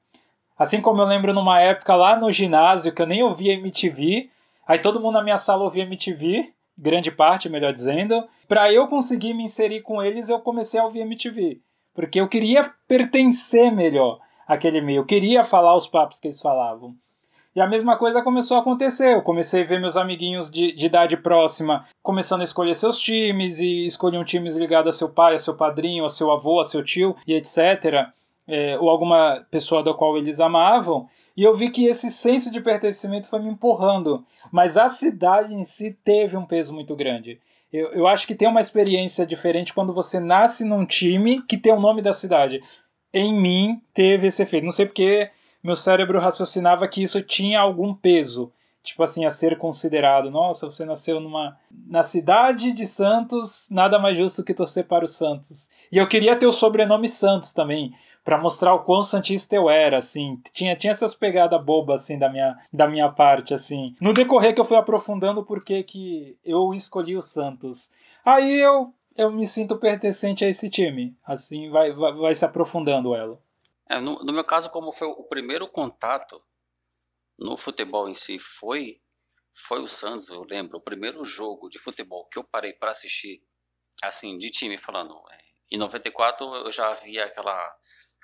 [0.57, 4.31] Assim como eu lembro numa época lá no ginásio que eu nem ouvia MTV,
[4.67, 8.25] aí todo mundo na minha sala ouvia MTV, grande parte, melhor dizendo.
[8.47, 11.61] Para eu conseguir me inserir com eles, eu comecei a ouvir MTV
[11.95, 16.97] porque eu queria pertencer melhor àquele meio, eu queria falar os papos que eles falavam.
[17.55, 19.15] E a mesma coisa começou a acontecer.
[19.15, 23.59] Eu comecei a ver meus amiguinhos de, de, idade próxima começando a escolher seus times
[23.61, 26.83] e escolhiam times ligados a seu pai, a seu padrinho, a seu avô, a seu
[26.83, 28.09] tio e etc.
[28.49, 31.07] É, ou alguma pessoa da qual eles amavam.
[31.37, 34.25] E eu vi que esse senso de pertencimento foi me empurrando.
[34.51, 37.39] Mas a cidade em si teve um peso muito grande.
[37.73, 41.73] Eu, eu acho que tem uma experiência diferente quando você nasce num time que tem
[41.73, 42.63] o nome da cidade.
[43.13, 44.65] Em mim teve esse efeito.
[44.65, 45.31] Não sei porque
[45.63, 50.31] meu cérebro raciocinava que isso tinha algum peso, tipo assim, a ser considerado.
[50.31, 55.09] Nossa, você nasceu numa na cidade de Santos, nada mais justo que torcer para o
[55.09, 55.71] Santos.
[55.91, 57.95] E eu queria ter o sobrenome Santos também,
[58.25, 60.41] para mostrar o quão santista eu era, assim.
[60.53, 63.97] Tinha, tinha essas pegadas bobas, assim, da minha, da minha parte, assim.
[64.01, 67.91] No decorrer que eu fui aprofundando por que eu escolhi o Santos.
[68.25, 71.17] Aí eu, eu me sinto pertencente a esse time.
[71.25, 73.43] Assim, vai, vai, vai se aprofundando ela.
[73.89, 76.43] É, no, no, meu caso, como foi o primeiro contato
[77.39, 79.01] no futebol em si, foi
[79.55, 83.43] foi o Santos, eu lembro, o primeiro jogo de futebol que eu parei para assistir,
[84.03, 85.15] assim, de time falando.
[85.31, 85.39] É,
[85.73, 87.79] em 94 eu já havia aquela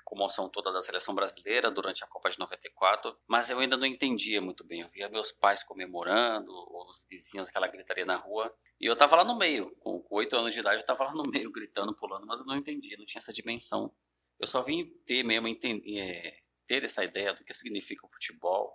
[0.09, 4.41] comoção toda da seleção brasileira durante a Copa de 94, mas eu ainda não entendia
[4.41, 4.81] muito bem.
[4.81, 9.23] Eu via meus pais comemorando, os vizinhos, aquela gritaria na rua, e eu tava lá
[9.23, 12.39] no meio, com oito anos de idade, eu tava lá no meio gritando, pulando, mas
[12.39, 13.93] eu não entendia, não tinha essa dimensão
[14.39, 18.73] eu só vim ter mesmo entender, é, ter essa ideia do que significa o futebol,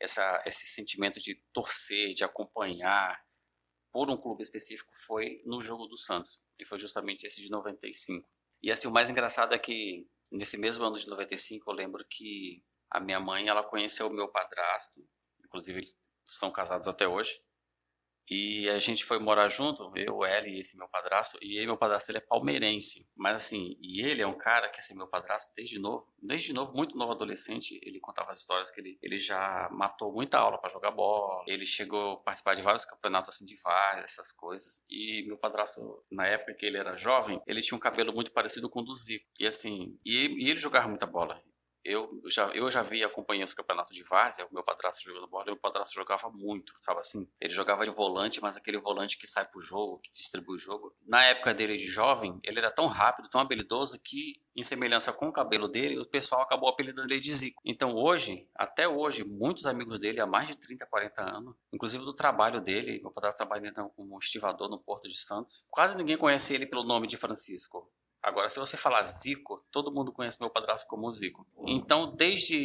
[0.00, 3.24] essa, esse sentimento de torcer, de acompanhar
[3.92, 8.28] por um clube específico foi no jogo do Santos e foi justamente esse de 95.
[8.60, 12.64] E assim o mais engraçado é que nesse mesmo ano de 95 eu lembro que
[12.90, 15.06] a minha mãe ela conheceu o meu padrasto,
[15.44, 17.32] inclusive eles são casados até hoje.
[18.30, 21.76] E a gente foi morar junto, eu, ela e esse meu padrasto, e ele, meu
[21.76, 23.10] padrasto, ele é palmeirense.
[23.16, 26.72] Mas assim, e ele é um cara que, assim, meu padrasto, desde novo, desde novo,
[26.72, 30.70] muito novo adolescente, ele contava as histórias que ele, ele já matou muita aula para
[30.70, 34.84] jogar bola, ele chegou a participar de vários campeonatos, assim, de várias, essas coisas.
[34.88, 38.68] E meu padrasto, na época que ele era jovem, ele tinha um cabelo muito parecido
[38.68, 39.26] com o do Zico.
[39.38, 41.40] E assim, e, e ele jogava muita bola
[41.84, 45.44] eu já, eu já vi, acompanhei os campeonatos de várzea, o meu padrasto jogando bola,
[45.46, 47.28] meu padrasto jogava muito, sabe assim?
[47.40, 50.94] Ele jogava de volante, mas aquele volante que sai pro jogo, que distribui o jogo.
[51.06, 55.28] Na época dele de jovem, ele era tão rápido, tão habilidoso, que, em semelhança com
[55.28, 57.60] o cabelo dele, o pessoal acabou apelidando ele de Zico.
[57.64, 62.14] Então hoje, até hoje, muitos amigos dele, há mais de 30, 40 anos, inclusive do
[62.14, 66.54] trabalho dele, meu padrasto trabalha então como estivador no Porto de Santos, quase ninguém conhece
[66.54, 67.90] ele pelo nome de Francisco.
[68.22, 71.46] Agora, se você falar Zico, todo mundo conhece meu padrasto como Zico.
[71.66, 72.56] Então, desde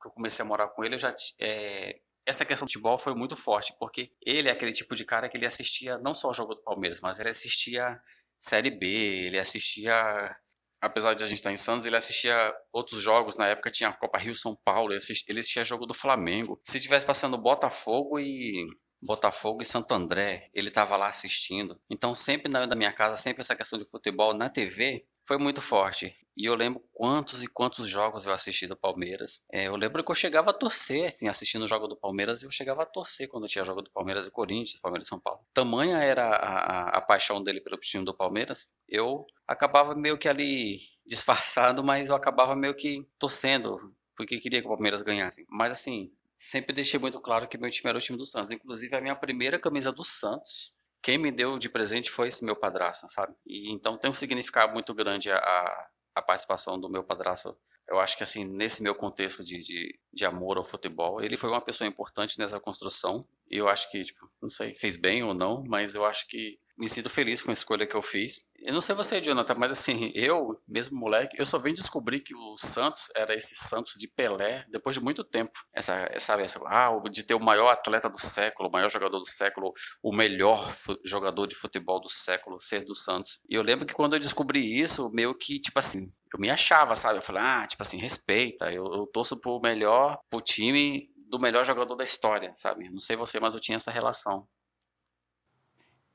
[0.00, 3.14] que eu comecei a morar com ele, eu já é, essa questão do futebol foi
[3.14, 6.34] muito forte, porque ele é aquele tipo de cara que ele assistia não só o
[6.34, 8.00] jogo do Palmeiras, mas ele assistia
[8.38, 10.36] Série B, ele assistia
[10.82, 13.36] apesar de a gente estar em Santos, ele assistia outros jogos.
[13.36, 16.60] Na época tinha a Copa Rio São Paulo, ele assistia, ele assistia jogo do Flamengo.
[16.64, 18.66] Se tivesse passando Botafogo e
[19.02, 21.80] Botafogo e Santo André, ele estava lá assistindo.
[21.90, 26.14] Então, sempre na minha casa, sempre essa questão de futebol na TV foi muito forte.
[26.36, 29.44] E eu lembro quantos e quantos jogos eu assisti do Palmeiras.
[29.52, 32.50] É, eu lembro que eu chegava a torcer, assim, assistindo o jogo do Palmeiras, eu
[32.50, 35.40] chegava a torcer quando tinha jogo do Palmeiras e Corinthians, Palmeiras e São Paulo.
[35.52, 40.28] Tamanha era a, a, a paixão dele pelo time do Palmeiras, eu acabava meio que
[40.28, 43.76] ali disfarçado, mas eu acabava meio que torcendo,
[44.16, 45.46] porque queria que o Palmeiras ganhasse.
[45.50, 46.10] Mas assim,
[46.42, 48.50] sempre deixei muito claro que meu time era o time do Santos.
[48.50, 52.56] Inclusive, a minha primeira camisa do Santos, quem me deu de presente foi esse meu
[52.56, 53.32] padrasto, sabe?
[53.46, 57.56] E então tem um significado muito grande a, a participação do meu padrasto.
[57.88, 61.48] Eu acho que, assim, nesse meu contexto de, de, de amor ao futebol, ele foi
[61.48, 63.24] uma pessoa importante nessa construção.
[63.48, 66.58] E eu acho que, tipo, não sei, fez bem ou não, mas eu acho que
[66.82, 68.40] me sinto feliz com a escolha que eu fiz.
[68.58, 72.34] Eu não sei você, Jonathan, mas assim, eu, mesmo moleque, eu só vim descobrir que
[72.34, 75.52] o Santos era esse Santos de Pelé depois de muito tempo.
[75.72, 79.24] Essa, sabe, essa, ah, de ter o maior atleta do século, o maior jogador do
[79.24, 80.68] século, o melhor
[81.04, 83.40] jogador de futebol do século, ser do Santos.
[83.48, 86.96] E eu lembro que quando eu descobri isso, meio que, tipo assim, eu me achava,
[86.96, 87.18] sabe?
[87.18, 91.64] Eu falei, ah, tipo assim, respeita, eu, eu torço pro melhor, pro time do melhor
[91.64, 92.90] jogador da história, sabe?
[92.90, 94.48] Não sei você, mas eu tinha essa relação.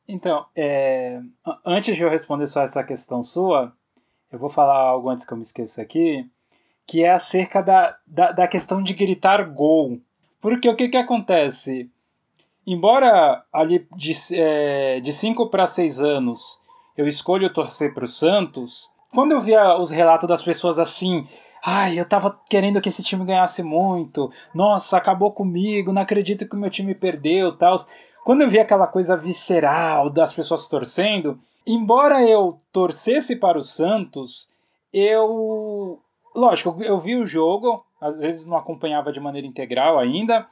[0.07, 1.19] Então, é,
[1.65, 3.73] antes de eu responder só essa questão sua,
[4.31, 6.25] eu vou falar algo antes que eu me esqueça aqui,
[6.85, 9.99] que é acerca da, da, da questão de gritar gol.
[10.39, 11.89] Porque o que, que acontece?
[12.65, 16.61] Embora ali de 5 é, para 6 anos
[16.97, 21.27] eu escolho torcer para o Santos, quando eu via os relatos das pessoas assim,
[21.63, 26.55] ai, eu tava querendo que esse time ganhasse muito, nossa, acabou comigo, não acredito que
[26.55, 27.75] o meu time perdeu, tal.
[28.27, 34.51] Quando eu vi aquela coisa visceral das pessoas torcendo, embora eu torcesse para o Santos,
[34.91, 36.01] eu.
[36.35, 40.45] Lógico, eu vi o jogo, às vezes não acompanhava de maneira integral ainda,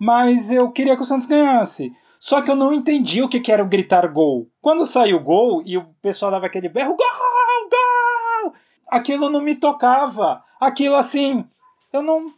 [0.00, 1.96] mas eu queria que o Santos ganhasse.
[2.18, 4.48] Só que eu não entendi o que, era o gritar gol.
[4.60, 8.54] Quando saiu o gol e o pessoal dava aquele berro, gol, gol!
[8.88, 10.42] Aquilo não me tocava.
[10.60, 11.44] Aquilo assim,
[11.92, 12.32] eu não.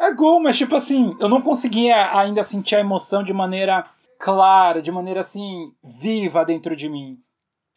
[0.00, 3.84] É gol, mas tipo assim, eu não conseguia ainda sentir a emoção de maneira
[4.24, 7.18] clara, de maneira assim, viva dentro de mim.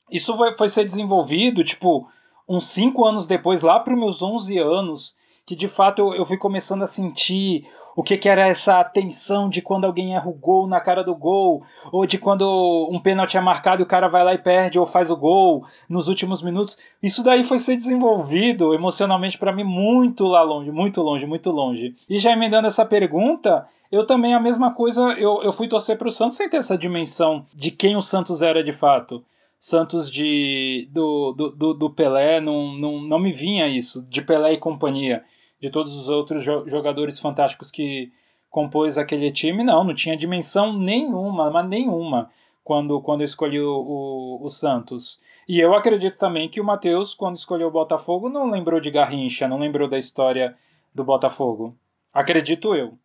[0.09, 2.07] Isso foi, foi ser desenvolvido, tipo,
[2.47, 5.13] uns 5 anos depois, lá para os meus 11 anos,
[5.45, 9.49] que de fato eu, eu fui começando a sentir o que, que, era essa tensão
[9.49, 13.35] de quando alguém erra o gol na cara do gol, ou de quando um pênalti
[13.35, 16.41] é marcado e o cara vai lá e perde ou faz o gol nos últimos
[16.41, 16.77] minutos.
[17.03, 21.93] Isso daí foi ser desenvolvido emocionalmente para mim muito lá longe, muito longe, muito longe.
[22.07, 26.07] E já emendando essa pergunta, eu também a mesma coisa, eu, eu fui torcer para
[26.07, 29.23] o Santos sem ter essa dimensão de quem o Santos era de fato.
[29.59, 34.57] Santos de do, do, do Pelé não, não, não me vinha isso, de Pelé e
[34.57, 35.23] companhia
[35.59, 38.11] de todos os outros jogadores fantásticos que
[38.49, 42.29] compôs aquele time, não, não tinha dimensão nenhuma, mas nenhuma,
[42.63, 45.19] quando, quando eu escolhi o, o, o Santos.
[45.47, 49.47] E eu acredito também que o Matheus, quando escolheu o Botafogo, não lembrou de Garrincha,
[49.47, 50.55] não lembrou da história
[50.93, 51.75] do Botafogo.
[52.13, 52.97] Acredito eu.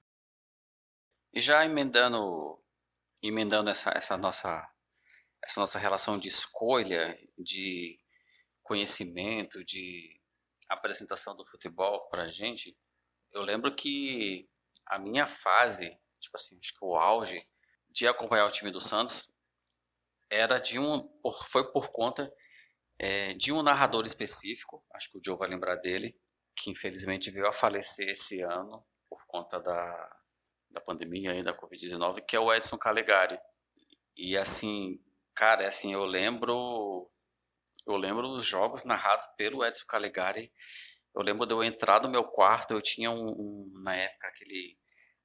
[1.33, 2.63] E já emendando,
[3.23, 4.69] emendando essa, essa, nossa,
[5.43, 7.99] essa nossa relação de escolha, de
[8.63, 10.21] conhecimento, de
[10.69, 12.77] apresentação do futebol pra gente,
[13.31, 14.49] eu lembro que
[14.87, 17.43] a minha fase, tipo assim, acho que o auge
[17.89, 19.35] de acompanhar o time do Santos
[20.31, 21.09] era de um,
[21.51, 22.33] foi por conta
[22.99, 26.19] é, de um narrador específico, acho que o Joe vai lembrar dele,
[26.55, 30.22] que infelizmente veio a falecer esse ano por conta da,
[30.73, 33.39] da pandemia aí, da Covid-19, que é o Edson Calegari.
[34.17, 35.01] E assim,
[35.35, 37.09] cara, assim, eu lembro
[37.87, 40.53] eu lembro os jogos narrados pelo Edson Calegari.
[41.15, 44.79] Eu lembro de eu entrar no meu quarto, eu tinha um, um na época aquele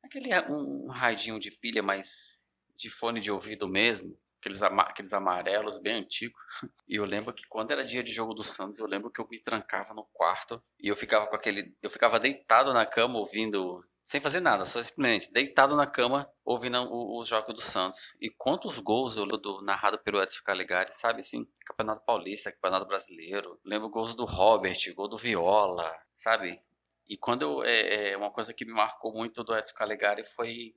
[0.04, 5.96] aquele um radinho de pilha, mas de fone de ouvido mesmo aqueles, aqueles amarelos bem
[6.00, 6.42] antigos.
[6.88, 9.28] E eu lembro que quando era dia de jogo do Santos, eu lembro que eu
[9.30, 11.76] me trancava no quarto e eu ficava com aquele.
[11.84, 16.78] Eu ficava deitado na cama ouvindo, sem fazer nada, só simplesmente deitado na cama ouvindo
[16.90, 18.16] os jogos do Santos.
[18.22, 21.46] E quantos gols eu do narrado pelo Edson Caligari, sabe assim?
[21.66, 23.60] Campeonato Paulista, Campeonato Brasileiro.
[23.66, 26.62] Lembro gols do Robert, gol do Viola, sabe?
[27.06, 30.74] E quando eu, é, é, uma coisa que me marcou muito do Edson Calegari foi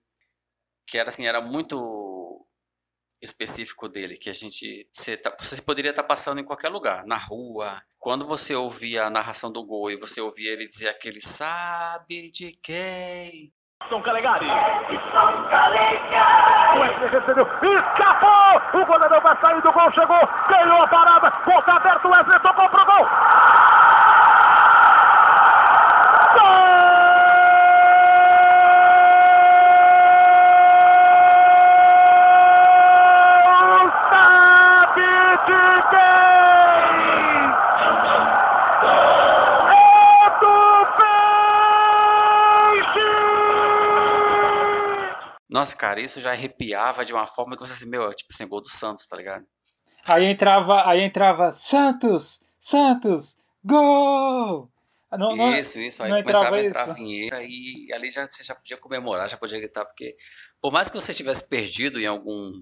[0.91, 1.79] que era assim, era muito
[3.21, 4.89] específico dele, que a gente.
[4.93, 7.83] Você, tá, você poderia estar tá passando em qualquer lugar, na rua.
[7.99, 12.53] Quando você ouvia a narração do gol e você ouvia ele dizer aquele sabe de
[12.63, 13.53] quem.
[13.89, 14.47] São Calegari.
[14.47, 16.79] São Calegari.
[16.79, 17.45] O Wesley recebeu.
[17.45, 18.81] Escapou!
[18.81, 22.69] O goleiro vai sair do gol, chegou, ganhou a parada, ponta aberto, o Wesley tocou
[22.69, 23.07] pro gol.
[45.61, 48.63] Nossa, cara, isso já arrepiava de uma forma que você assim, meu, tipo assim, gol
[48.63, 49.47] do Santos, tá ligado?
[50.07, 54.71] Aí entrava, aí entrava Santos, Santos, gol!
[55.13, 56.03] Não, não, isso, isso.
[56.03, 56.91] Aí começava a entrar isso.
[56.93, 60.17] a vinheta e ali já, você já podia comemorar, já podia gritar, porque
[60.63, 62.53] por mais que você tivesse perdido em algum,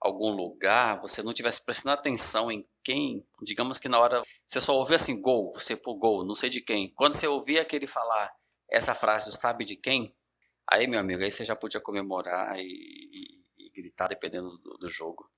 [0.00, 4.76] algum lugar, você não tivesse prestando atenção em quem, digamos que na hora você só
[4.76, 6.92] ouvia assim, gol, você por gol, não sei de quem.
[6.94, 8.30] Quando você ouvia aquele falar
[8.70, 10.14] essa frase, sabe de quem?
[10.72, 14.88] Aí, meu amigo, aí você já podia comemorar e, e, e gritar dependendo do, do,
[14.88, 15.30] jogo.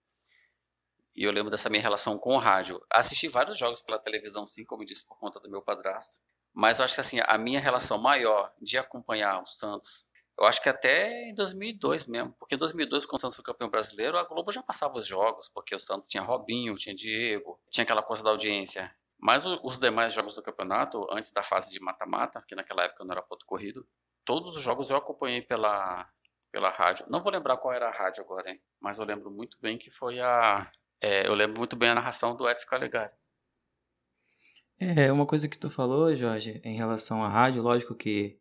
[1.13, 2.81] E eu lembro dessa minha relação com o rádio.
[2.89, 6.23] Assisti vários jogos pela televisão, sim, como eu disse, por conta do meu padrasto.
[6.53, 10.07] Mas eu acho que assim, a minha relação maior de acompanhar o Santos,
[10.39, 12.33] eu acho que até em 2002 mesmo.
[12.39, 15.49] Porque em 2002, quando o Santos foi campeão brasileiro, a Globo já passava os jogos,
[15.49, 18.95] porque o Santos tinha Robinho, tinha Diego, tinha aquela coisa da audiência.
[19.19, 23.11] Mas os demais jogos do campeonato, antes da fase de mata-mata, que naquela época não
[23.11, 23.85] era ponto corrido,
[24.25, 26.09] todos os jogos eu acompanhei pela,
[26.51, 27.07] pela rádio.
[27.09, 28.61] Não vou lembrar qual era a rádio agora, hein?
[28.81, 30.71] mas eu lembro muito bem que foi a.
[31.01, 33.13] É, eu lembro muito bem a narração do Edson Calegari.
[34.79, 38.39] É, uma coisa que tu falou, Jorge, em relação à rádio, lógico que,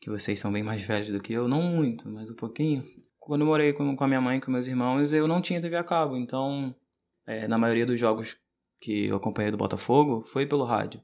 [0.00, 2.82] que vocês são bem mais velhos do que eu, não muito, mas um pouquinho.
[3.18, 5.76] Quando eu morei com, com a minha mãe com meus irmãos, eu não tinha TV
[5.76, 6.74] a cabo, então,
[7.26, 8.36] é, na maioria dos jogos
[8.80, 11.02] que eu acompanhei do Botafogo, foi pelo rádio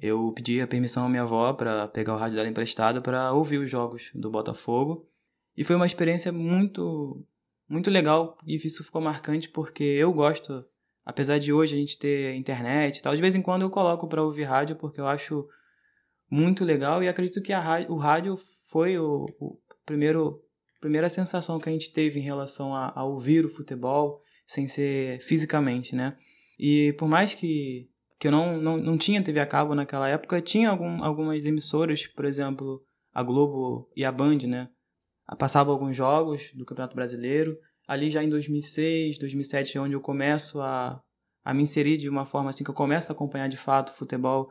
[0.00, 3.58] eu pedi a permissão à minha avó para pegar o rádio dela emprestado para ouvir
[3.58, 5.06] os jogos do Botafogo.
[5.56, 7.24] E foi uma experiência muito
[7.68, 10.64] muito legal e isso ficou marcante porque eu gosto
[11.04, 14.08] apesar de hoje a gente ter internet e tal, de vez em quando eu coloco
[14.08, 15.46] para ouvir rádio porque eu acho
[16.30, 18.36] muito legal e acredito que rádio, o rádio
[18.68, 20.42] foi o, o primeiro
[20.80, 25.20] primeira sensação que a gente teve em relação a, a ouvir o futebol sem ser
[25.20, 26.16] fisicamente, né?
[26.58, 27.88] E por mais que,
[28.20, 32.06] que eu não, não, não tinha TV a cabo naquela época, tinha algum, algumas emissoras,
[32.06, 34.68] por exemplo, a Globo e a Band, né?
[35.38, 37.56] Passavam alguns jogos do Campeonato Brasileiro.
[37.88, 41.02] Ali já em 2006, 2007 é onde eu começo a,
[41.42, 43.94] a me inserir de uma forma assim que eu começo a acompanhar de fato o
[43.94, 44.50] futebol.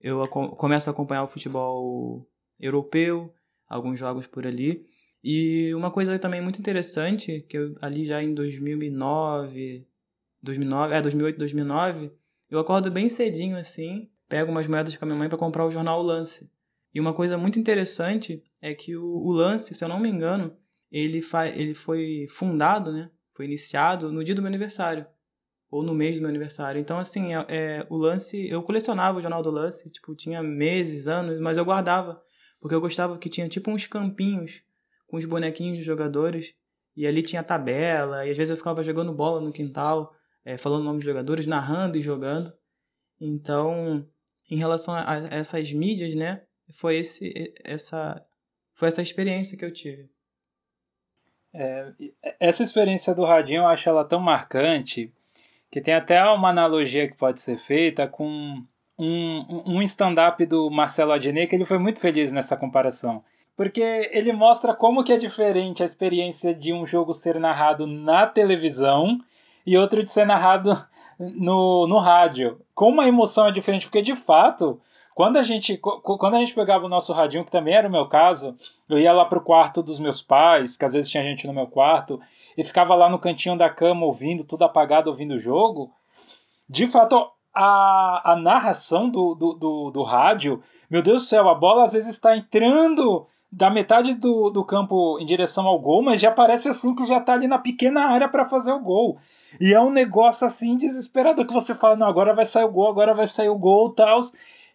[0.00, 2.24] Eu começo a acompanhar o futebol
[2.60, 3.34] europeu,
[3.68, 4.86] alguns jogos por ali.
[5.24, 9.84] E uma coisa também muito interessante, que eu ali já em 2009,
[10.40, 12.12] 2009, é 2008, 2009,
[12.50, 15.70] eu acordo bem cedinho assim, pego umas moedas com a minha mãe para comprar o
[15.70, 16.50] jornal Lance.
[16.94, 20.56] E uma coisa muito interessante é que o, o Lance, se eu não me engano,
[20.90, 23.10] ele, fa ele foi fundado, né?
[23.34, 25.06] Foi iniciado no dia do meu aniversário
[25.70, 26.80] ou no mês do meu aniversário.
[26.80, 31.06] Então, assim, é, é, o lance, eu colecionava o jornal do lance, tipo, tinha meses,
[31.06, 32.22] anos, mas eu guardava,
[32.60, 34.62] porque eu gostava que tinha tipo uns campinhos
[35.06, 36.54] com os bonequinhos de jogadores,
[36.96, 40.14] e ali tinha tabela, e às vezes eu ficava jogando bola no quintal,
[40.48, 42.50] é, falando o nome dos jogadores, narrando e jogando.
[43.20, 44.06] Então,
[44.50, 46.40] em relação a, essas mídias, né,
[46.72, 48.24] foi esse, essa,
[48.72, 50.08] foi essa experiência que eu tive.
[51.52, 51.92] É,
[52.40, 55.12] essa experiência do radinho eu acho ela tão marcante
[55.70, 58.64] que tem até uma analogia que pode ser feita com
[58.98, 63.22] um, um stand-up do Marcelo Adnet, que ele foi muito feliz nessa comparação
[63.54, 63.80] porque
[64.12, 69.18] ele mostra como que é diferente a experiência de um jogo ser narrado na televisão
[69.68, 70.82] e outro de ser narrado
[71.18, 72.58] no, no rádio.
[72.74, 74.80] Como a emoção é diferente, porque de fato,
[75.14, 78.06] quando a gente quando a gente pegava o nosso radinho, que também era o meu
[78.06, 78.56] caso,
[78.88, 81.66] eu ia lá pro quarto dos meus pais, que às vezes tinha gente no meu
[81.66, 82.18] quarto,
[82.56, 85.92] e ficava lá no cantinho da cama ouvindo, tudo apagado, ouvindo o jogo.
[86.66, 91.54] De fato, a, a narração do, do, do, do rádio, meu Deus do céu, a
[91.54, 96.20] bola às vezes está entrando da metade do, do campo em direção ao gol, mas
[96.20, 99.18] já parece assim que já tá ali na pequena área para fazer o gol.
[99.60, 102.88] E é um negócio assim desesperador que você fala, não, agora vai sair o gol,
[102.88, 104.20] agora vai sair o gol, tal.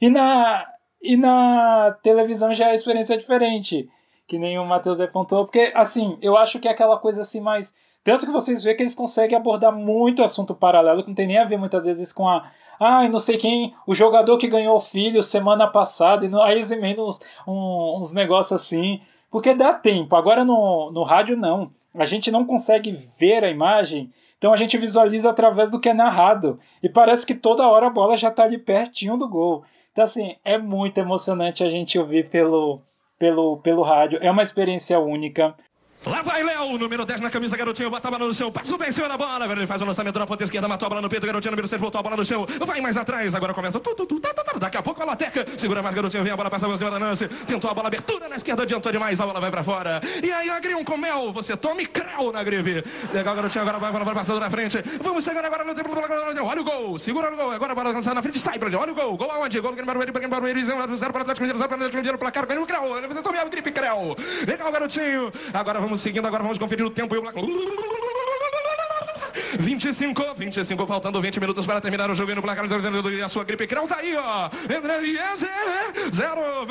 [0.02, 0.68] E na
[1.02, 3.90] e na televisão já é a experiência diferente,
[4.26, 7.76] que nem o Matheus apontou, porque assim, eu acho que é aquela coisa assim mais
[8.04, 11.38] tanto que vocês veem que eles conseguem abordar muito assunto paralelo, que não tem nem
[11.38, 14.80] a ver muitas vezes com a ah, não sei quem, o jogador que ganhou o
[14.80, 19.00] filho semana passada, e no, aí eles emendam uns, uns negócios assim,
[19.32, 20.16] porque dá tempo.
[20.16, 21.72] Agora no, no rádio não.
[21.94, 24.12] A gente não consegue ver a imagem,
[24.44, 26.60] então a gente visualiza através do que é narrado.
[26.84, 29.64] E parece que toda hora a bola já está ali pertinho do gol.
[29.94, 32.82] Então, assim, é muito emocionante a gente ouvir pelo,
[33.18, 34.20] pelo, pelo rádio.
[34.22, 35.56] É uma experiência única.
[36.06, 38.89] Lá vai Léo, número 10 na camisa, garotinho, bota a bola no chão, passou bem
[38.89, 41.02] em cima da bola, agora ele faz o lançamento na ponta esquerda, matou a bola
[41.02, 43.80] no peito, garotinho, número 6, voltou a bola no chão, vai mais atrás, agora começa,
[43.80, 46.34] tu, tu, tu, tá, tá, tá, daqui a pouco a lateca, segura mais garotinho, vem
[46.34, 49.22] a bola, passa por cima da Nancy, tentou a bola, abertura na esquerda, adiantou demais,
[49.22, 52.84] a bola vai pra fora, e aí agriam com mel, você tome creu na greve,
[53.13, 55.89] legal garotinho, agora vai, bola passando na frente, vamos chegar agora no tempo,
[56.44, 58.76] olha o gol, segura o gol, agora a bola lançada na frente, sai pra ele,
[58.76, 61.60] olha o gol, gol aonde, gol do Barbeiro, para Barbeiro, 0 para o Atlético Mineiro,
[61.60, 65.93] 0 para o placar, ganhou o você tome a gripe creu, legal garotinho, agora vamos
[65.98, 67.44] seguindo, agora vamos conferir o tempo e o placar.
[69.60, 73.68] 25, 25, faltando 20 minutos para terminar o jogo no placar e a sua gripe
[73.68, 74.50] crão tá aí, ó.
[76.12, 76.66] Zero,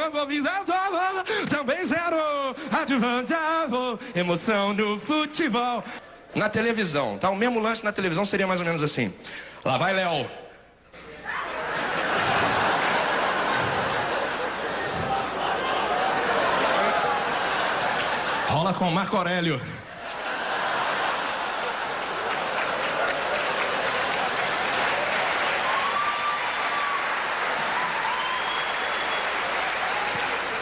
[1.49, 2.17] também zero.
[2.71, 5.85] Advantavo, emoção no futebol.
[6.35, 7.29] Na televisão, tá?
[7.31, 9.13] O mesmo lance na televisão seria mais ou menos assim.
[9.65, 10.42] Lá vai, Léo.
[18.63, 19.61] Rola com Marco Aurélio.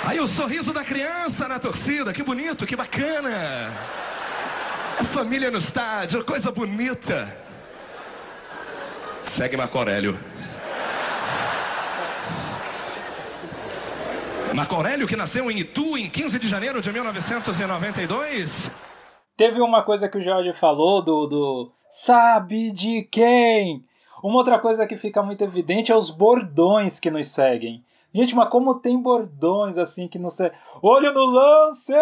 [0.06, 3.70] Aí o sorriso da criança na torcida, que bonito, que bacana.
[4.98, 7.30] A família no estádio, coisa bonita.
[9.26, 10.18] Segue Marco Aurélio.
[14.54, 18.70] Marco Aurélio, que nasceu em Itu em 15 de janeiro de 1992.
[19.36, 23.84] Teve uma coisa que o Jorge falou do, do sabe de quem?
[24.22, 27.84] Uma outra coisa que fica muito evidente é os bordões que nos seguem.
[28.12, 30.50] Gente, mas como tem bordões assim que não sei.
[30.82, 31.94] Olho no lance!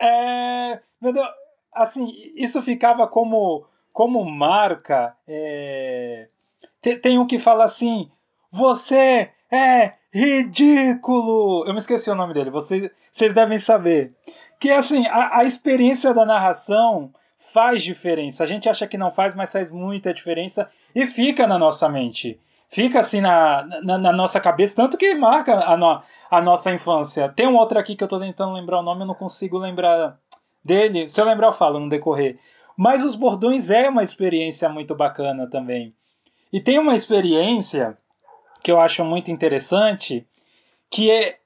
[0.00, 0.80] É.
[1.00, 1.28] Meu Deus!
[1.72, 5.16] Assim, isso ficava como, como marca.
[5.26, 6.28] É...
[6.80, 8.08] Tem, tem um que fala assim:
[8.52, 11.64] Você é ridículo!
[11.66, 14.12] Eu me esqueci o nome dele, vocês, vocês devem saber.
[14.60, 17.12] Que assim, a, a experiência da narração
[17.52, 18.44] faz diferença.
[18.44, 20.68] A gente acha que não faz, mas faz muita diferença.
[20.94, 22.38] E fica na nossa mente.
[22.68, 27.28] Fica assim na, na, na nossa cabeça, tanto que marca a, no, a nossa infância.
[27.28, 30.18] Tem um outro aqui que eu tô tentando lembrar o nome, eu não consigo lembrar
[30.64, 31.06] dele.
[31.06, 32.38] Se eu lembrar, eu falo no decorrer.
[32.74, 35.94] Mas os bordões é uma experiência muito bacana também.
[36.50, 37.98] E tem uma experiência
[38.62, 40.26] que eu acho muito interessante,
[40.90, 41.38] que é,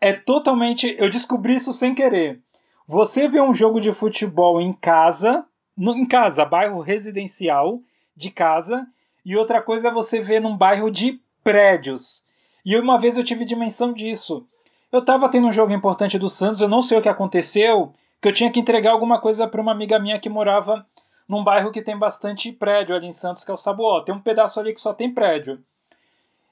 [0.00, 0.94] é totalmente.
[0.98, 2.40] Eu descobri isso sem querer.
[2.86, 5.46] Você vê um jogo de futebol em casa,
[5.76, 7.80] no, em casa, bairro residencial
[8.16, 8.86] de casa,
[9.24, 12.24] e outra coisa é você ver num bairro de prédios.
[12.64, 14.46] E uma vez eu tive dimensão disso.
[14.92, 18.28] Eu estava tendo um jogo importante do Santos, eu não sei o que aconteceu, que
[18.28, 20.86] eu tinha que entregar alguma coisa para uma amiga minha que morava
[21.28, 24.02] num bairro que tem bastante prédio ali em Santos, que é o Sabuó.
[24.02, 25.62] Tem um pedaço ali que só tem prédio.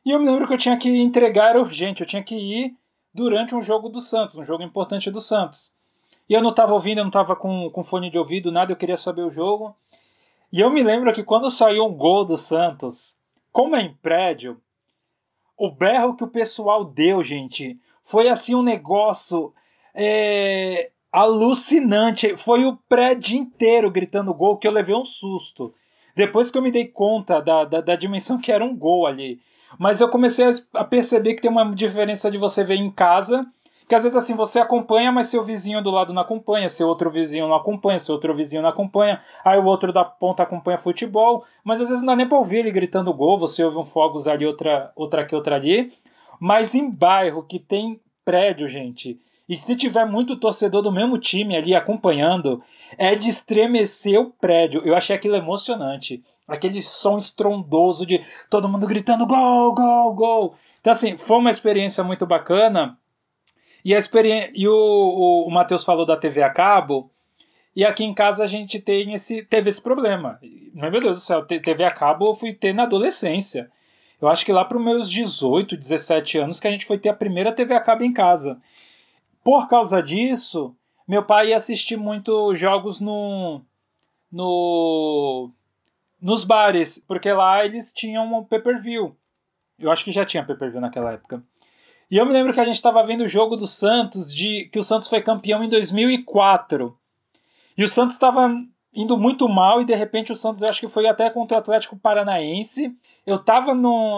[0.04, 2.76] E eu me lembro que eu tinha que entregar, urgente, eu tinha que ir
[3.14, 5.74] durante um jogo do Santos, um jogo importante do Santos.
[6.28, 8.76] E eu não estava ouvindo, eu não estava com, com fone de ouvido, nada, eu
[8.76, 9.76] queria saber o jogo.
[10.52, 13.18] E eu me lembro que quando saiu um gol do Santos,
[13.50, 14.60] como é em prédio,
[15.56, 19.54] o berro que o pessoal deu, gente, foi assim um negócio
[19.94, 22.36] é, alucinante.
[22.36, 25.74] Foi o prédio inteiro gritando gol que eu levei um susto.
[26.16, 29.40] Depois que eu me dei conta da, da, da dimensão que era um gol ali.
[29.78, 33.46] Mas eu comecei a perceber que tem uma diferença de você ver em casa,
[33.88, 37.10] que às vezes assim você acompanha, mas seu vizinho do lado não acompanha, seu outro
[37.10, 41.44] vizinho não acompanha, seu outro vizinho não acompanha, aí o outro da ponta acompanha futebol,
[41.62, 44.26] mas às vezes não dá nem pra ouvir ele gritando gol, você ouve um fogos
[44.26, 45.92] ali, outra, outra aqui, outra ali.
[46.40, 51.56] Mas em bairro que tem prédio, gente, e se tiver muito torcedor do mesmo time
[51.56, 52.62] ali acompanhando,
[52.96, 54.80] é de estremecer o prédio.
[54.84, 60.54] Eu achei aquilo emocionante aquele som estrondoso de todo mundo gritando gol, gol, gol.
[60.80, 62.98] Então, assim, foi uma experiência muito bacana.
[63.84, 67.10] E, a experiência, e o, o, o Matheus falou da TV a cabo.
[67.74, 70.38] E aqui em casa a gente tem esse, teve esse problema.
[70.74, 73.70] Meu Deus do céu, TV a cabo eu fui ter na adolescência.
[74.20, 77.08] Eu acho que lá para os meus 18, 17 anos que a gente foi ter
[77.08, 78.60] a primeira TV a cabo em casa.
[79.42, 80.76] Por causa disso,
[81.08, 83.62] meu pai ia assistir muito jogos no,
[84.30, 85.50] no
[86.22, 89.16] nos bares, porque lá eles tinham um pay-per-view.
[89.78, 91.42] Eu acho que já tinha pay-per-view naquela época.
[92.08, 94.78] E eu me lembro que a gente estava vendo o jogo do Santos, de que
[94.78, 96.96] o Santos foi campeão em 2004.
[97.76, 98.48] E o Santos estava
[98.94, 101.60] indo muito mal e de repente o Santos, eu acho que foi até contra o
[101.60, 102.94] Atlético Paranaense.
[103.26, 103.74] Eu estava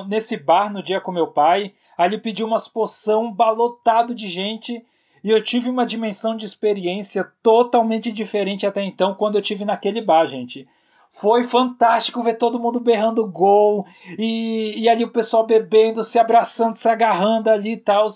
[0.06, 4.84] nesse bar no dia com meu pai, ali pedi umas poção balotado de gente
[5.22, 10.02] e eu tive uma dimensão de experiência totalmente diferente até então quando eu tive naquele
[10.02, 10.68] bar, gente.
[11.14, 13.86] Foi fantástico ver todo mundo berrando gol
[14.18, 18.06] e, e ali o pessoal bebendo, se abraçando, se agarrando ali e tal.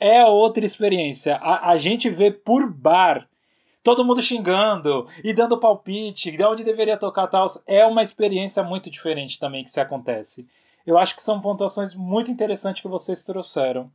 [0.00, 1.36] É outra experiência.
[1.36, 3.28] A, a gente vê por bar
[3.84, 7.46] todo mundo xingando e dando palpite de onde deveria tocar tal.
[7.68, 10.48] É uma experiência muito diferente também que se acontece.
[10.84, 13.92] Eu acho que são pontuações muito interessantes que vocês trouxeram.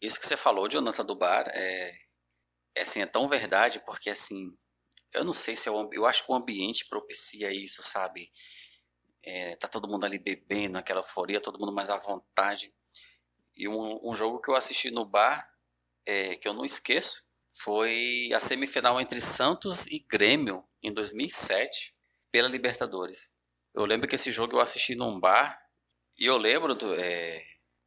[0.00, 1.92] Isso que você falou, Jonathan, do bar, é,
[2.74, 4.54] é, assim, é tão verdade, porque assim,
[5.12, 8.30] eu não sei se é o, eu acho que o ambiente propicia isso, sabe?
[9.22, 12.72] É, tá todo mundo ali bebendo, aquela euforia, todo mundo mais à vontade.
[13.56, 15.46] E um, um jogo que eu assisti no bar,
[16.06, 21.94] é, que eu não esqueço, foi a semifinal entre Santos e Grêmio em 2007
[22.30, 23.32] pela Libertadores.
[23.74, 25.60] Eu lembro que esse jogo eu assisti num bar
[26.16, 27.42] e eu lembro do, é,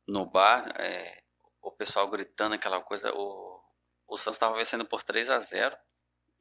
[0.08, 1.24] no bar é,
[1.62, 3.14] o pessoal gritando aquela coisa.
[3.14, 3.62] O,
[4.08, 5.78] o Santos estava vencendo por 3 a 0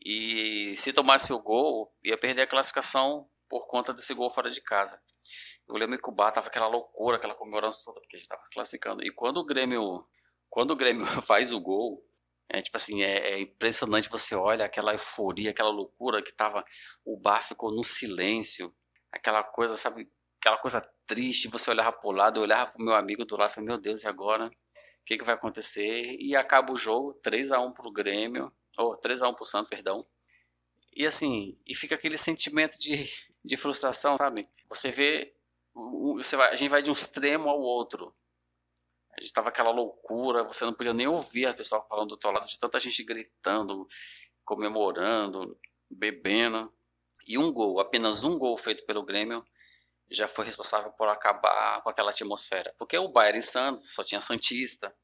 [0.04, 4.60] e se tomasse o gol, ia perder a classificação por conta desse gol fora de
[4.62, 5.02] casa.
[5.68, 8.42] Eu lembro que o Bar tava aquela loucura, aquela comemoração toda, porque a gente tava
[8.42, 9.04] se classificando.
[9.04, 10.06] E quando o Grêmio,
[10.48, 12.02] quando o Grêmio faz o gol,
[12.48, 16.64] é tipo assim, é, é, impressionante você olha aquela euforia, aquela loucura que tava,
[17.04, 18.74] o Bar ficou no silêncio,
[19.12, 23.24] aquela coisa, sabe, aquela coisa triste, você olhava pro lado, eu olhava pro meu amigo
[23.24, 24.46] do lado falei, meu Deus, e agora?
[24.46, 24.50] O
[25.04, 26.16] que, que vai acontecer?
[26.18, 30.06] E acaba o jogo, 3 a 1 pro Grêmio ou 3x1 pro Santos, perdão.
[30.94, 33.04] E assim, e fica aquele sentimento de,
[33.44, 34.48] de frustração, sabe?
[34.68, 35.34] Você vê,
[36.16, 38.14] você vai, a gente vai de um extremo ao outro.
[39.16, 42.30] A gente tava aquela loucura, você não podia nem ouvir a pessoa falando do teu
[42.30, 43.86] lado, de tanta gente gritando,
[44.44, 45.58] comemorando,
[45.90, 46.72] bebendo.
[47.28, 49.44] E um gol, apenas um gol feito pelo Grêmio,
[50.10, 52.74] já foi responsável por acabar com aquela atmosfera.
[52.78, 54.94] Porque o Bayern Santos só tinha Santista.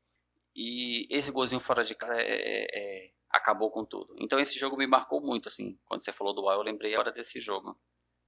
[0.55, 4.15] E esse golzinho fora de casa é, é, é acabou com tudo.
[4.19, 5.79] Então esse jogo me marcou muito, assim.
[5.87, 7.79] Quando você falou do UAU, eu lembrei a hora desse jogo.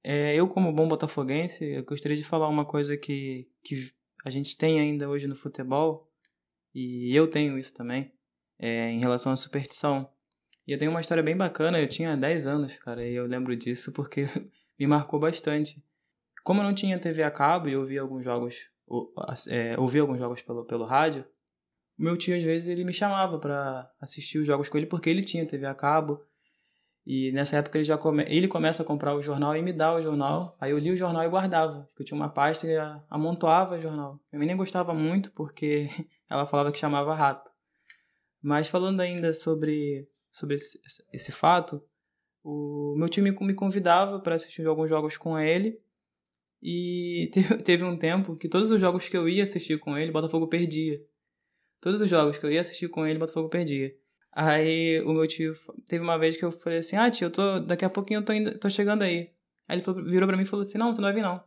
[0.03, 3.93] É, eu, como bom botafoguense, eu gostaria de falar uma coisa que, que
[4.25, 6.11] a gente tem ainda hoje no futebol,
[6.75, 8.13] e eu tenho isso também,
[8.59, 10.09] é, em relação à superstição.
[10.67, 13.57] E eu tenho uma história bem bacana, eu tinha 10 anos, cara, e eu lembro
[13.57, 14.27] disso porque
[14.79, 15.83] me marcou bastante.
[16.45, 19.13] Como eu não tinha TV a cabo e ouvia alguns jogos, ou,
[19.49, 21.27] é, ouvia alguns jogos pelo, pelo rádio,
[21.99, 25.23] meu tio às vezes ele me chamava para assistir os jogos com ele porque ele
[25.23, 26.25] tinha TV a cabo.
[27.05, 28.23] E nessa época ele já come...
[28.29, 30.57] ele começa a comprar o jornal e me dá o jornal.
[30.61, 31.89] Aí eu li o jornal e guardava.
[31.99, 32.77] Eu tinha uma pasta e
[33.09, 34.21] amontoava o jornal.
[34.33, 35.89] Mãe nem gostava muito porque
[36.29, 37.51] ela falava que chamava rato.
[38.43, 40.79] Mas falando ainda sobre, sobre esse,
[41.13, 41.83] esse fato,
[42.45, 45.81] o meu time me convidava para assistir alguns jogos com ele.
[46.63, 50.13] E teve, teve um tempo que todos os jogos que eu ia assistir com ele,
[50.13, 51.01] Botafogo perdia.
[51.81, 53.93] Todos os jogos que eu ia assistir com ele, Botafogo perdia.
[54.33, 55.53] Aí o meu tio
[55.87, 58.25] teve uma vez que eu falei assim: "Ah, tio, eu tô daqui a pouquinho eu
[58.25, 59.31] tô indo, tô chegando aí".
[59.69, 61.39] Aí ele falou, virou para mim e falou assim: "Não, você não vai vir não.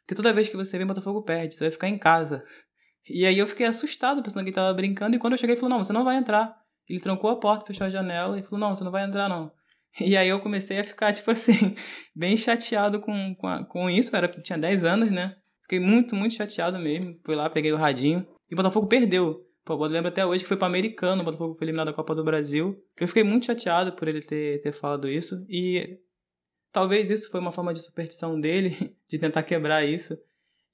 [0.00, 2.44] Porque toda vez que você vem, Botafogo perde, você vai ficar em casa".
[3.08, 5.60] E aí eu fiquei assustado, pensando que ele tava brincando, e quando eu cheguei, ele
[5.60, 6.54] falou: "Não, você não vai entrar".
[6.88, 9.50] Ele trancou a porta, fechou a janela e falou: "Não, você não vai entrar não".
[10.00, 11.74] E aí eu comecei a ficar, tipo assim,
[12.14, 14.14] bem chateado com, com, a, com isso.
[14.14, 15.36] Era, tinha 10 anos, né?
[15.62, 17.18] Fiquei muito, muito chateado mesmo.
[17.24, 18.26] Fui lá, peguei o radinho.
[18.50, 19.49] E Botafogo perdeu.
[19.76, 22.12] Pô, eu lembro até hoje que foi para americano, o Botafogo foi eliminado da Copa
[22.12, 22.84] do Brasil.
[22.98, 25.46] Eu fiquei muito chateado por ele ter, ter falado isso.
[25.48, 25.96] E
[26.72, 28.70] talvez isso foi uma forma de superstição dele,
[29.08, 30.18] de tentar quebrar isso.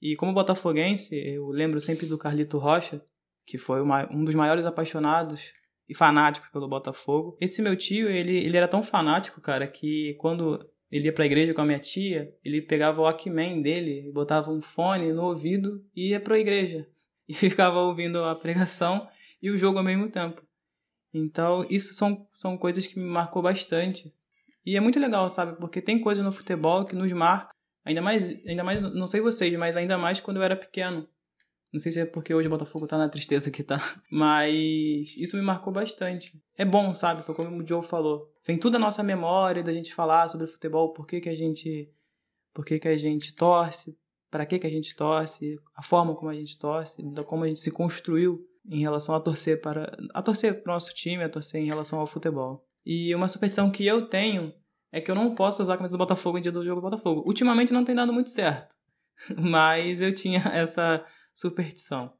[0.01, 2.99] E como botafoguense, eu lembro sempre do Carlito Rocha,
[3.45, 5.53] que foi uma, um dos maiores apaixonados
[5.87, 7.37] e fanáticos pelo Botafogo.
[7.39, 11.53] Esse meu tio, ele, ele era tão fanático, cara, que quando ele ia pra igreja
[11.53, 16.09] com a minha tia, ele pegava o Walkman dele, botava um fone no ouvido e
[16.09, 16.87] ia pra igreja.
[17.29, 19.05] E ficava ouvindo a pregação
[19.41, 20.41] e o jogo ao mesmo tempo.
[21.13, 24.13] Então, isso são, são coisas que me marcou bastante.
[24.65, 25.57] E é muito legal, sabe?
[25.59, 27.53] Porque tem coisa no futebol que nos marca.
[27.83, 31.07] Ainda mais, ainda mais, não sei vocês, mas ainda mais quando eu era pequeno.
[31.71, 33.77] Não sei se é porque hoje o Botafogo tá na tristeza que tá,
[34.11, 36.41] mas isso me marcou bastante.
[36.57, 37.23] É bom, sabe?
[37.23, 38.33] Foi como o Joe falou.
[38.45, 41.91] Vem tudo a nossa memória da gente falar sobre futebol, por que, que a gente
[42.53, 43.95] por que, que a gente torce,
[44.37, 47.59] para que, que a gente torce, a forma como a gente torce, como a gente
[47.59, 51.59] se construiu em relação a torcer para a torcer para o nosso time, a torcer
[51.59, 52.63] em relação ao futebol.
[52.85, 54.53] E uma superstição que eu tenho
[54.91, 56.83] é que eu não posso usar a camisa do Botafogo em dia do jogo do
[56.87, 57.23] Botafogo.
[57.25, 58.75] Ultimamente não tem dado muito certo,
[59.41, 62.13] mas eu tinha essa superstição.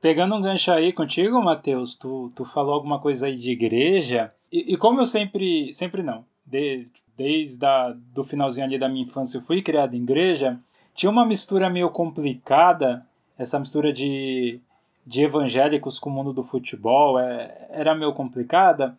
[0.00, 4.74] Pegando um gancho aí contigo, Matheus, tu, tu falou alguma coisa aí de igreja, e,
[4.74, 6.86] e como eu sempre, sempre não, de,
[7.16, 10.58] desde a, do finalzinho ali da minha infância eu fui criado em igreja,
[10.94, 13.06] tinha uma mistura meio complicada,
[13.38, 14.60] essa mistura de,
[15.06, 18.96] de evangélicos com o mundo do futebol, é, era meio complicada,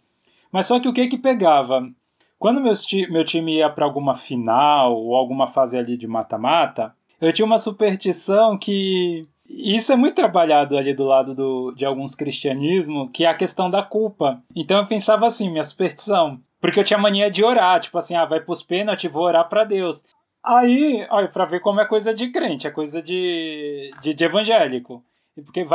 [0.51, 1.89] mas só que o que que pegava?
[2.37, 7.45] Quando meu time ia para alguma final ou alguma fase ali de mata-mata, eu tinha
[7.45, 9.25] uma superstição que.
[9.49, 13.69] Isso é muito trabalhado ali do lado do, de alguns cristianismo, que é a questão
[13.69, 14.41] da culpa.
[14.55, 16.39] Então eu pensava assim, minha superstição.
[16.61, 19.65] Porque eu tinha mania de orar, tipo assim, ah, vai pros pênaltis, vou orar para
[19.65, 20.05] Deus.
[20.43, 25.03] Aí, olha, pra ver como é coisa de crente, é coisa de, de, de evangélico.
[25.45, 25.65] Porque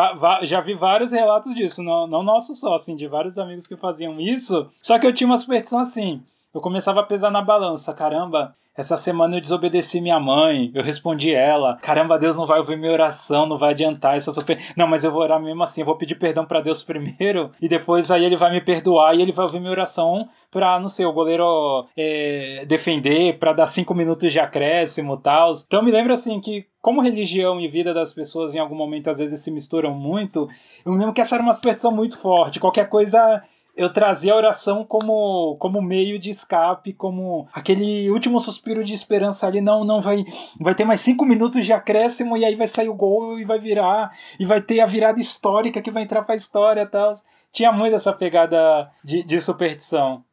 [0.43, 4.21] já vi vários relatos disso, não, não nosso só, assim, de vários amigos que faziam
[4.21, 4.71] isso.
[4.81, 6.23] Só que eu tinha uma superstição assim.
[6.55, 11.35] Eu começava a pesar na balança, caramba, essa semana eu desobedeci minha mãe, eu respondi
[11.35, 11.77] ela.
[11.83, 14.31] Caramba, Deus não vai ouvir minha oração, não vai adiantar essa.
[14.77, 17.69] Não, mas eu vou orar mesmo assim, eu vou pedir perdão para Deus primeiro e
[17.69, 21.05] depois aí ele vai me perdoar e ele vai ouvir minha oração pra, não sei,
[21.05, 25.51] o goleiro é, defender, para dar cinco minutos de acréscimo e tal.
[25.67, 29.19] Então me lembro assim que como religião e vida das pessoas em algum momento às
[29.19, 30.49] vezes se misturam muito,
[30.87, 32.61] eu me lembro que essa era uma superstição muito forte.
[32.61, 33.43] Qualquer coisa
[33.79, 39.47] eu trazia a oração como, como meio de escape, como aquele último suspiro de esperança
[39.47, 39.61] ali.
[39.61, 40.25] Não, não vai,
[40.61, 43.61] vai ter mais cinco minutos de acréscimo e aí vai sair o gol e vai
[43.61, 47.13] virar e vai ter a virada histórica que vai entrar para a história, tal.
[47.53, 50.25] Tinha muito essa pegada de, de superstição.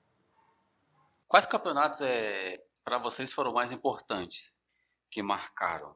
[1.27, 4.57] Quais campeonatos é para vocês foram mais importantes
[5.11, 5.95] que marcaram?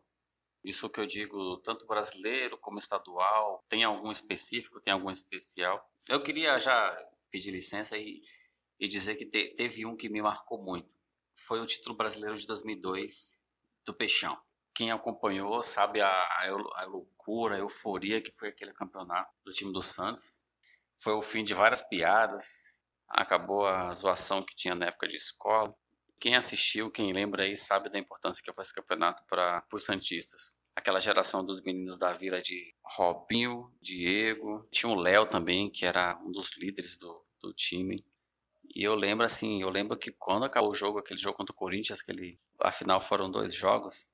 [0.64, 5.84] Isso que eu digo, tanto brasileiro como estadual, tem algum específico, tem algum especial?
[6.08, 6.96] Eu queria já
[7.30, 8.22] pedir licença e,
[8.80, 10.96] e dizer que te, teve um que me marcou muito.
[11.34, 13.40] Foi o título brasileiro de 2002
[13.86, 14.40] do Peixão.
[14.74, 19.82] Quem acompanhou sabe a, a, loucura, a euforia que foi aquele campeonato do time do
[19.82, 20.44] Santos.
[20.98, 22.78] Foi o fim de várias piadas,
[23.08, 25.74] acabou a zoação que tinha na época de escola.
[26.20, 30.60] Quem assistiu, quem lembra aí, sabe da importância que foi esse campeonato para os Santistas
[30.80, 36.18] aquela geração dos meninos da vila de Robinho, Diego, tinha o Léo também, que era
[36.26, 38.04] um dos líderes do, do time.
[38.76, 41.56] E eu lembro assim, eu lembro que quando acabou o jogo, aquele jogo contra o
[41.56, 44.10] Corinthians, aquele, afinal foram dois jogos,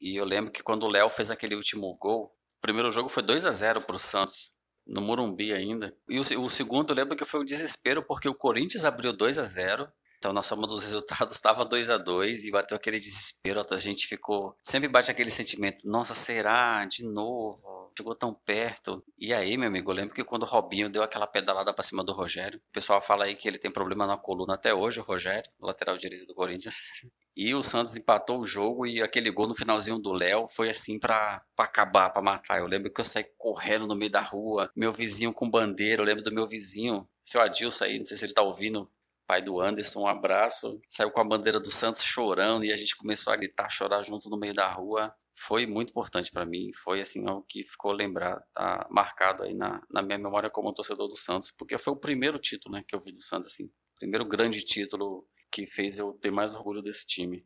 [0.00, 3.22] e eu lembro que quando o Léo fez aquele último gol, o primeiro jogo foi
[3.22, 4.54] 2 a 0 para o Santos,
[4.86, 5.96] no Morumbi ainda.
[6.08, 9.38] E o, o segundo eu lembro que foi o desespero, porque o Corinthians abriu 2
[9.38, 9.88] a 0
[10.18, 13.64] Então, na soma dos resultados, estava 2 a 2 e bateu aquele desespero.
[13.70, 14.54] A gente ficou.
[14.62, 16.84] Sempre bate aquele sentimento: nossa, será?
[16.86, 17.92] De novo?
[17.96, 19.02] Chegou tão perto.
[19.18, 22.04] E aí, meu amigo, eu lembro que quando o Robinho deu aquela pedalada para cima
[22.04, 25.02] do Rogério, o pessoal fala aí que ele tem problema na coluna até hoje, o
[25.02, 26.76] Rogério, lateral direito do Corinthians.
[27.38, 30.98] E o Santos empatou o jogo e aquele gol no finalzinho do Léo foi assim
[30.98, 32.58] pra acabar, pra matar.
[32.58, 36.06] Eu lembro que eu saí correndo no meio da rua, meu vizinho com bandeira, eu
[36.06, 38.90] lembro do meu vizinho, seu Adilson aí, não sei se ele tá ouvindo,
[39.26, 40.80] pai do Anderson, um abraço.
[40.86, 44.30] Saiu com a bandeira do Santos chorando e a gente começou a gritar, chorar junto
[44.30, 45.12] no meio da rua.
[45.32, 46.70] Foi muito importante para mim.
[46.84, 51.08] Foi assim algo que ficou lembrado, tá marcado aí na, na minha memória como torcedor
[51.08, 54.24] do Santos, porque foi o primeiro título, né, que eu vi do Santos assim, primeiro
[54.24, 57.42] grande título que fez eu ter mais orgulho desse time.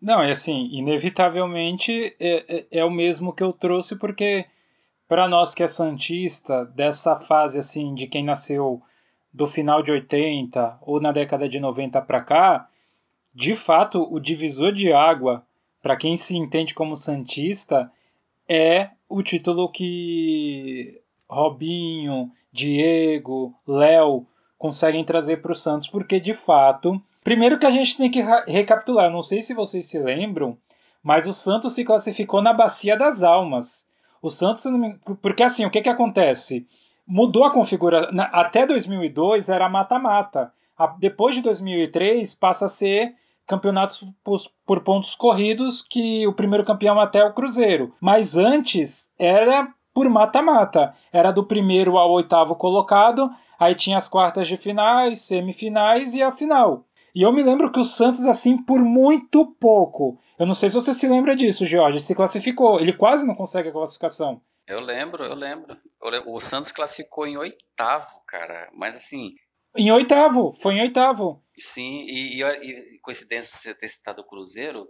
[0.00, 4.44] Não, é assim, inevitavelmente é, é, é o mesmo que eu trouxe porque
[5.08, 8.82] para nós que é santista dessa fase assim de quem nasceu
[9.34, 12.68] do final de 80 ou na década de 90 para cá,
[13.34, 15.44] de fato, o divisor de água,
[15.82, 17.90] para quem se entende como Santista,
[18.48, 24.24] é o título que Robinho, Diego, Léo
[24.56, 27.02] conseguem trazer para o Santos, porque de fato.
[27.24, 30.56] Primeiro que a gente tem que recapitular, não sei se vocês se lembram,
[31.02, 33.88] mas o Santos se classificou na Bacia das Almas.
[34.22, 34.64] O Santos,
[35.20, 36.66] porque assim, o que, que acontece?
[37.06, 38.10] Mudou a configuração.
[38.32, 40.52] Até 2002 era mata-mata.
[40.98, 43.14] Depois de 2003 passa a ser
[43.46, 44.04] campeonatos
[44.66, 47.94] por, pontos corridos, que o primeiro campeão até é o Cruzeiro.
[48.00, 50.94] Mas antes era por mata-mata.
[51.12, 56.32] Era do primeiro ao oitavo colocado, aí tinha as quartas de finais, semifinais e a
[56.32, 56.84] final.
[57.14, 60.74] E eu me lembro que o Santos, assim, por muito pouco, eu não sei se
[60.74, 62.80] você se lembra disso, Jorge, se classificou.
[62.80, 64.40] Ele quase não consegue a classificação.
[64.66, 65.76] Eu lembro, eu lembro.
[66.26, 68.70] O Santos classificou em oitavo, cara.
[68.72, 69.34] Mas assim.
[69.76, 71.44] Em oitavo, foi em oitavo.
[71.52, 74.88] Sim, e, e, e coincidência você ter citado o Cruzeiro,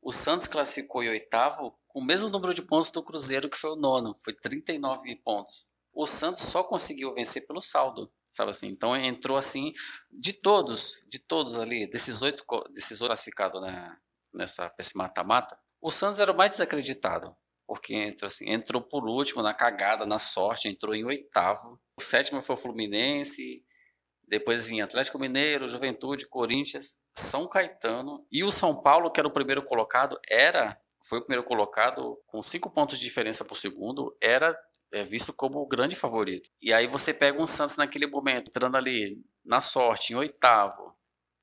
[0.00, 3.70] o Santos classificou em oitavo com o mesmo número de pontos do Cruzeiro, que foi
[3.70, 5.68] o nono, foi 39 pontos.
[5.92, 8.68] O Santos só conseguiu vencer pelo saldo, sabe assim?
[8.68, 9.72] Então entrou assim,
[10.10, 13.96] de todos, de todos ali, desses oito, desses oito classificados né,
[14.32, 17.36] nessa, esse mata-mata, o Santos era o mais desacreditado
[17.70, 21.80] porque entrou, assim, entrou por último na cagada, na sorte, entrou em oitavo.
[21.96, 23.64] O sétimo foi o Fluminense,
[24.26, 29.32] depois vinha Atlético Mineiro, Juventude, Corinthians, São Caetano e o São Paulo, que era o
[29.32, 34.52] primeiro colocado, era foi o primeiro colocado com cinco pontos de diferença por segundo, era
[34.92, 36.50] é, visto como o grande favorito.
[36.60, 40.92] E aí você pega um Santos naquele momento, entrando ali na sorte, em oitavo.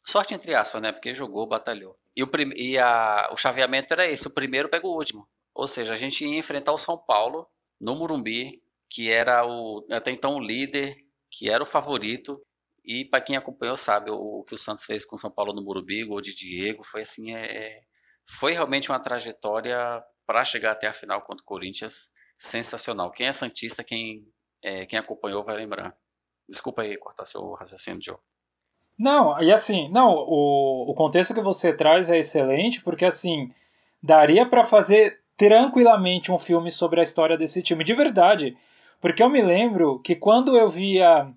[0.06, 0.92] Sorte entre aspas, né?
[0.92, 1.98] Porque jogou, batalhou.
[2.14, 5.26] E, o, e a, o chaveamento era esse: o primeiro pega o último.
[5.58, 7.48] Ou seja, a gente ia enfrentar o São Paulo
[7.82, 10.96] no Murumbi, que era o até então o líder,
[11.32, 12.40] que era o favorito.
[12.86, 15.54] E para quem acompanhou sabe, o, o, que o Santos fez com o São Paulo
[15.54, 17.82] no Murumbi, gol de Diego, foi assim, é, é
[18.24, 19.78] foi realmente uma trajetória
[20.28, 23.10] para chegar até a final contra o Corinthians sensacional.
[23.10, 24.32] Quem é santista, quem
[24.62, 25.98] é, quem acompanhou vai lembrar.
[26.48, 28.18] Desculpa aí cortar seu raciocínio, Joe.
[28.98, 33.52] Não, e assim, não, o, o contexto que você traz é excelente, porque assim,
[34.04, 38.58] daria para fazer tranquilamente um filme sobre a história desse time, de verdade.
[39.00, 41.28] Porque eu me lembro que quando eu via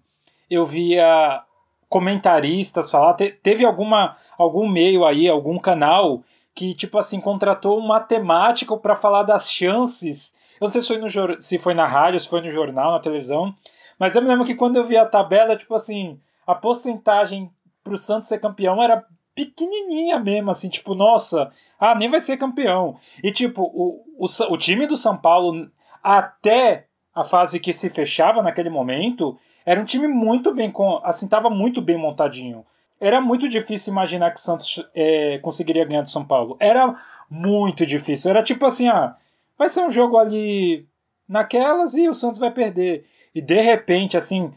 [0.48, 1.42] eu via
[1.88, 6.22] comentaristas falar, te, teve alguma algum meio aí, algum canal
[6.54, 10.34] que tipo assim contratou um matemático para falar das chances.
[10.60, 13.00] Eu não sei se foi, no, se foi na rádio, se foi no jornal, na
[13.00, 13.54] televisão,
[13.98, 17.50] mas eu me lembro que quando eu vi a tabela, tipo assim, a porcentagem
[17.84, 19.04] para o Santos ser campeão era
[19.34, 22.98] pequenininha mesmo, assim, tipo, nossa, ah, nem vai ser campeão.
[23.22, 25.70] E, tipo, o, o, o time do São Paulo,
[26.02, 30.72] até a fase que se fechava naquele momento, era um time muito bem,
[31.04, 32.64] assim, tava muito bem montadinho.
[33.00, 36.56] Era muito difícil imaginar que o Santos é, conseguiria ganhar do São Paulo.
[36.60, 36.94] Era
[37.30, 38.30] muito difícil.
[38.30, 39.16] Era tipo assim, ah,
[39.56, 40.86] vai ser um jogo ali
[41.26, 43.06] naquelas e o Santos vai perder.
[43.34, 44.52] E de repente, assim,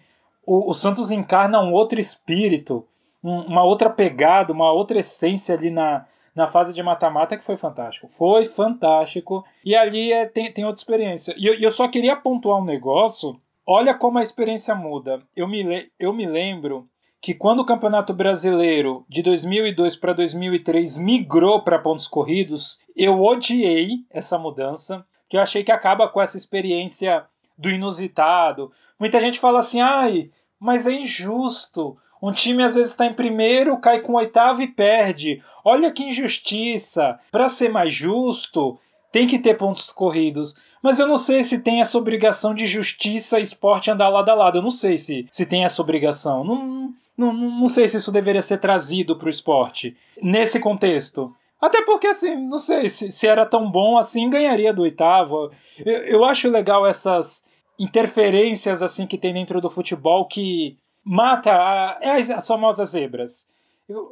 [0.46, 2.86] o, o Santos encarna um outro espírito
[3.24, 6.06] uma outra pegada, uma outra essência ali na,
[6.36, 8.08] na fase de mata-mata que foi fantástico.
[8.08, 9.46] Foi fantástico.
[9.64, 11.34] E ali é, tem, tem outra experiência.
[11.38, 13.40] E eu, eu só queria pontuar um negócio.
[13.66, 15.22] Olha como a experiência muda.
[15.36, 16.88] Eu me, eu me lembro
[17.22, 24.00] que quando o Campeonato Brasileiro de 2002 para 2003 migrou para pontos corridos, eu odiei
[24.10, 27.24] essa mudança, que eu achei que acaba com essa experiência
[27.58, 28.74] do inusitado.
[29.00, 31.98] Muita gente fala assim: "Ai, mas é injusto.
[32.24, 35.44] Um time às vezes está em primeiro, cai com oitavo e perde.
[35.66, 37.20] Olha que injustiça.
[37.30, 38.80] Para ser mais justo,
[39.12, 40.56] tem que ter pontos corridos.
[40.82, 44.34] Mas eu não sei se tem essa obrigação de justiça e esporte andar lado a
[44.36, 44.58] lado.
[44.58, 46.46] Eu não sei se, se tem essa obrigação.
[46.46, 51.36] Não, Não, não sei se isso deveria ser trazido para o esporte nesse contexto.
[51.60, 55.52] Até porque, assim, não sei se, se era tão bom assim, ganharia do oitavo.
[55.86, 57.46] Eu, eu acho legal essas
[57.78, 63.48] interferências assim que tem dentro do futebol que mata a, é as, as famosas zebras.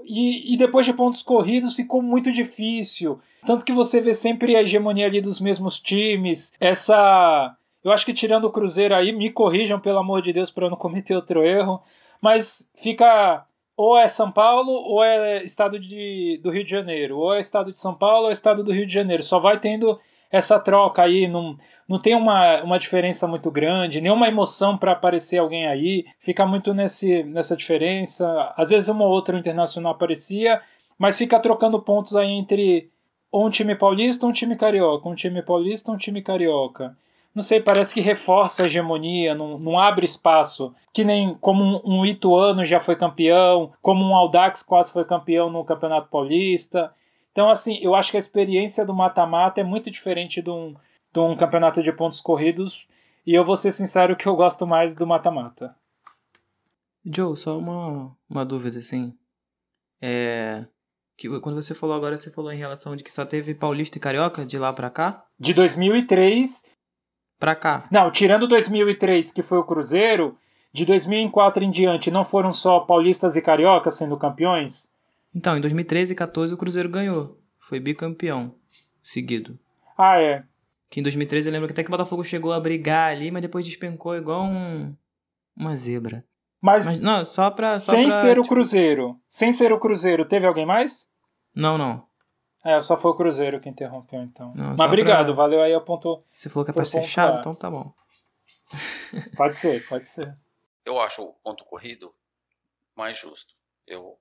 [0.05, 3.19] E, e, depois de pontos corridos ficou muito difícil.
[3.45, 6.53] Tanto que você vê sempre a hegemonia ali dos mesmos times.
[6.59, 7.55] Essa.
[7.83, 10.77] Eu acho que tirando o Cruzeiro aí, me corrijam, pelo amor de Deus, para não
[10.77, 11.81] cometer outro erro.
[12.19, 13.45] Mas fica.
[13.77, 17.17] Ou é São Paulo ou é estado de, do Rio de Janeiro.
[17.17, 19.23] Ou é estado de São Paulo ou é estado do Rio de Janeiro.
[19.23, 19.99] Só vai tendo
[20.31, 21.27] essa troca aí.
[21.27, 21.57] Não,
[21.87, 26.05] não tem uma, uma diferença muito grande, nenhuma emoção para aparecer alguém aí.
[26.19, 28.53] Fica muito nesse, nessa diferença.
[28.55, 30.61] Às vezes uma ou outra internacional aparecia,
[30.97, 32.89] mas fica trocando pontos aí entre
[33.33, 36.95] um time paulista, um time carioca, um time paulista, um time carioca.
[37.33, 40.75] Não sei, parece que reforça a hegemonia, não, não abre espaço.
[40.93, 45.49] Que nem como um, um Ituano já foi campeão, como um Audax quase foi campeão
[45.49, 46.93] no Campeonato Paulista.
[47.31, 50.75] Então, assim, eu acho que a experiência do mata-mata é muito diferente de um,
[51.13, 52.87] de um campeonato de pontos corridos.
[53.25, 55.75] E eu vou ser sincero que eu gosto mais do mata-mata.
[57.05, 59.13] Joe, só uma, uma dúvida, assim.
[60.01, 60.65] É,
[61.17, 64.01] que quando você falou agora, você falou em relação de que só teve Paulista e
[64.01, 65.23] Carioca de lá pra cá?
[65.39, 66.65] De 2003
[67.39, 67.87] pra cá.
[67.91, 70.37] Não, tirando 2003, que foi o Cruzeiro,
[70.73, 74.90] de 2004 em diante, não foram só paulistas e cariocas sendo campeões?
[75.33, 77.39] Então, em 2013 e 14 o Cruzeiro ganhou.
[77.59, 78.55] Foi bicampeão
[79.03, 79.57] seguido.
[79.97, 80.43] Ah, é.
[80.89, 83.41] Que em 2013 eu lembro que até que o Botafogo chegou a brigar ali, mas
[83.41, 84.93] depois despencou igual um,
[85.55, 86.25] uma zebra.
[86.59, 87.79] Mas, Mas não, só pra.
[87.79, 89.19] Só sem pra, ser o tipo, Cruzeiro.
[89.27, 91.09] Sem ser o Cruzeiro, teve alguém mais?
[91.55, 92.05] Não, não.
[92.63, 94.53] É, só foi o Cruzeiro que interrompeu, então.
[94.55, 96.23] Não, Mas obrigado, pra- valeu aí, apontou.
[96.31, 97.91] Você falou que é pra ser chato, então tá bom.
[99.35, 100.37] Pode ser, pode ser.
[100.85, 102.13] Eu acho o ponto corrido
[102.95, 103.53] mais justo.
[103.87, 104.15] Eu,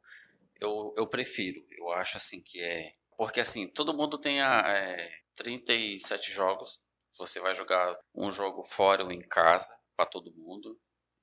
[0.61, 1.61] eu, eu prefiro.
[1.79, 2.93] Eu acho assim que é.
[3.17, 6.81] Porque assim, todo mundo tem a, é, 37 jogos.
[7.19, 10.79] Você vai jogar um jogo fora ou em casa para todo mundo.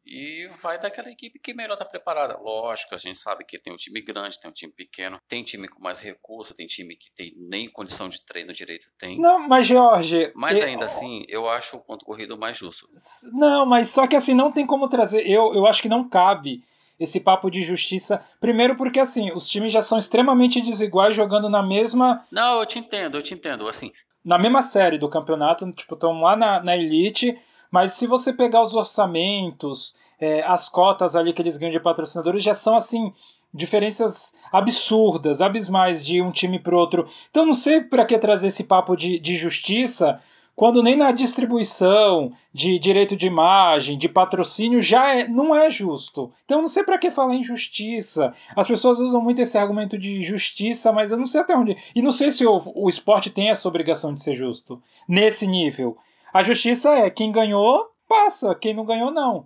[0.09, 2.37] E vai daquela equipe que melhor tá preparada.
[2.37, 5.67] Lógico, a gente sabe que tem um time grande, tem um time pequeno, tem time
[5.67, 9.19] com mais recurso, tem time que tem nem condição de treino direito tem.
[9.19, 10.31] Não, mas Jorge.
[10.33, 12.87] Mas eu- ainda assim, eu acho o ponto corrido mais justo.
[13.33, 15.27] Não, mas só que assim, não tem como trazer.
[15.29, 16.63] Eu, eu acho que não cabe
[16.99, 18.21] esse papo de justiça.
[18.39, 22.25] Primeiro, porque assim, os times já são extremamente desiguais jogando na mesma.
[22.31, 23.67] Não, eu te entendo, eu te entendo.
[23.67, 23.91] Assim,
[24.23, 27.37] na mesma série do campeonato, tipo, estão lá na, na elite,
[27.71, 32.43] mas se você pegar os orçamentos, é, as cotas ali que eles ganham de patrocinadores,
[32.43, 33.13] já são assim
[33.53, 37.07] diferenças absurdas, abismais de um time para outro.
[37.29, 40.21] Então não sei para que trazer esse papo de, de justiça
[40.57, 46.33] quando nem na distribuição de direito de imagem, de patrocínio já é, não é justo.
[46.45, 48.33] Então não sei para que falar em justiça.
[48.55, 51.77] As pessoas usam muito esse argumento de justiça, mas eu não sei até onde.
[51.93, 55.95] E não sei se o, o esporte tem essa obrigação de ser justo nesse nível.
[56.33, 59.45] A justiça é quem ganhou passa, quem não ganhou não.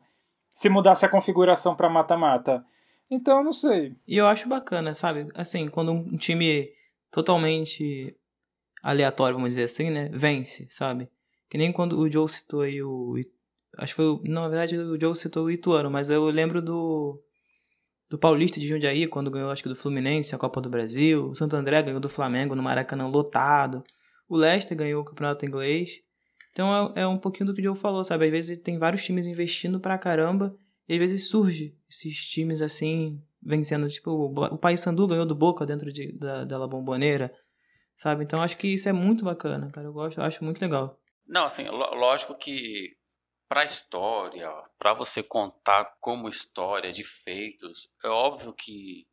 [0.53, 2.65] Se mudasse a configuração para mata-mata.
[3.09, 3.97] Então não sei.
[4.07, 5.27] E eu acho bacana, sabe?
[5.35, 6.69] Assim, quando um time
[7.11, 8.15] totalmente
[8.81, 10.09] aleatório, vamos dizer assim, né?
[10.13, 11.09] Vence, sabe?
[11.49, 13.15] Que nem quando o Joe citou aí o.
[13.77, 14.05] Acho que foi.
[14.05, 17.21] o- Não, na verdade o Joe citou o Ituano, mas eu lembro do.
[18.09, 21.29] Do Paulista de Jundiaí, quando ganhou, acho que do Fluminense, a Copa do Brasil.
[21.29, 23.83] O Santo André ganhou do Flamengo no Maracanã lotado.
[24.27, 26.01] O Leicester ganhou o Campeonato Inglês.
[26.51, 28.25] Então é, é um pouquinho do que o Joe falou, sabe?
[28.25, 30.53] Às vezes tem vários times investindo pra caramba.
[30.89, 33.87] E às vezes surge esses times assim, vencendo.
[33.87, 36.67] Tipo, o Paysandu ganhou do Boca dentro de, da, da La
[38.01, 38.23] sabe?
[38.23, 39.85] Então acho que isso é muito bacana, cara.
[39.85, 40.99] Eu gosto, eu acho muito legal.
[41.27, 42.97] Não, assim, lógico que
[43.47, 49.07] para história, para você contar como história de feitos, é óbvio que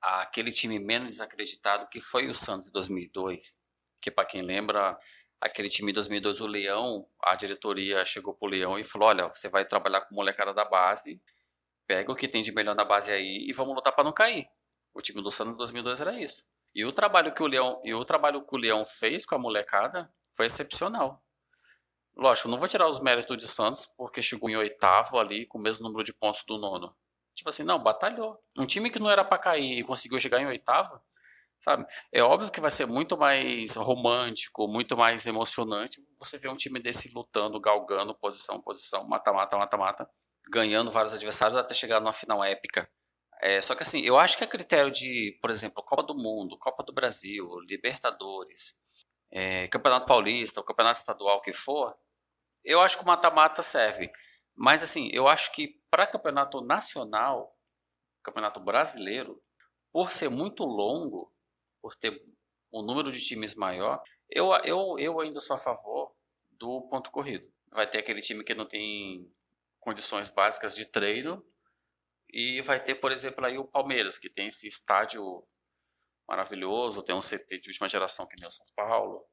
[0.00, 3.60] aquele time menos desacreditado que foi o Santos em 2002,
[4.00, 4.96] que para quem lembra,
[5.40, 9.48] aquele time em 2002, o Leão, a diretoria chegou pro Leão e falou: "Olha, você
[9.48, 11.20] vai trabalhar com molecada da base,
[11.88, 14.46] pega o que tem de melhor na base aí e vamos lutar para não cair".
[14.94, 16.44] O time do Santos em 2002 era isso.
[16.76, 19.38] E o trabalho que o Leão, e o trabalho que o Leão fez com a
[19.38, 21.24] molecada foi excepcional.
[22.14, 25.60] Lógico, não vou tirar os méritos de Santos, porque chegou em oitavo ali com o
[25.62, 26.94] mesmo número de pontos do nono.
[27.34, 28.38] Tipo assim, não, batalhou.
[28.58, 31.00] Um time que não era pra cair e conseguiu chegar em oitavo,
[31.58, 31.86] sabe?
[32.12, 36.78] É óbvio que vai ser muito mais romântico, muito mais emocionante você ver um time
[36.78, 40.10] desse lutando, galgando, posição, posição, mata-mata, mata-mata,
[40.50, 42.86] ganhando vários adversários até chegar numa final épica.
[43.40, 46.58] É, só que assim, eu acho que a critério de, por exemplo, Copa do Mundo,
[46.58, 48.80] Copa do Brasil, Libertadores,
[49.30, 51.94] é, Campeonato Paulista, o Campeonato Estadual que for,
[52.64, 54.10] eu acho que o mata-mata serve.
[54.54, 57.54] Mas assim, eu acho que para campeonato nacional,
[58.22, 59.40] Campeonato Brasileiro,
[59.92, 61.32] por ser muito longo,
[61.80, 62.20] por ter
[62.72, 66.12] um número de times maior, eu, eu, eu ainda sou a favor
[66.50, 67.46] do ponto corrido.
[67.70, 69.30] Vai ter aquele time que não tem
[69.78, 71.44] condições básicas de treino
[72.30, 75.46] e vai ter, por exemplo, aí o Palmeiras, que tem esse estádio
[76.28, 79.24] maravilhoso, tem um CT de última geração que nem o São Paulo.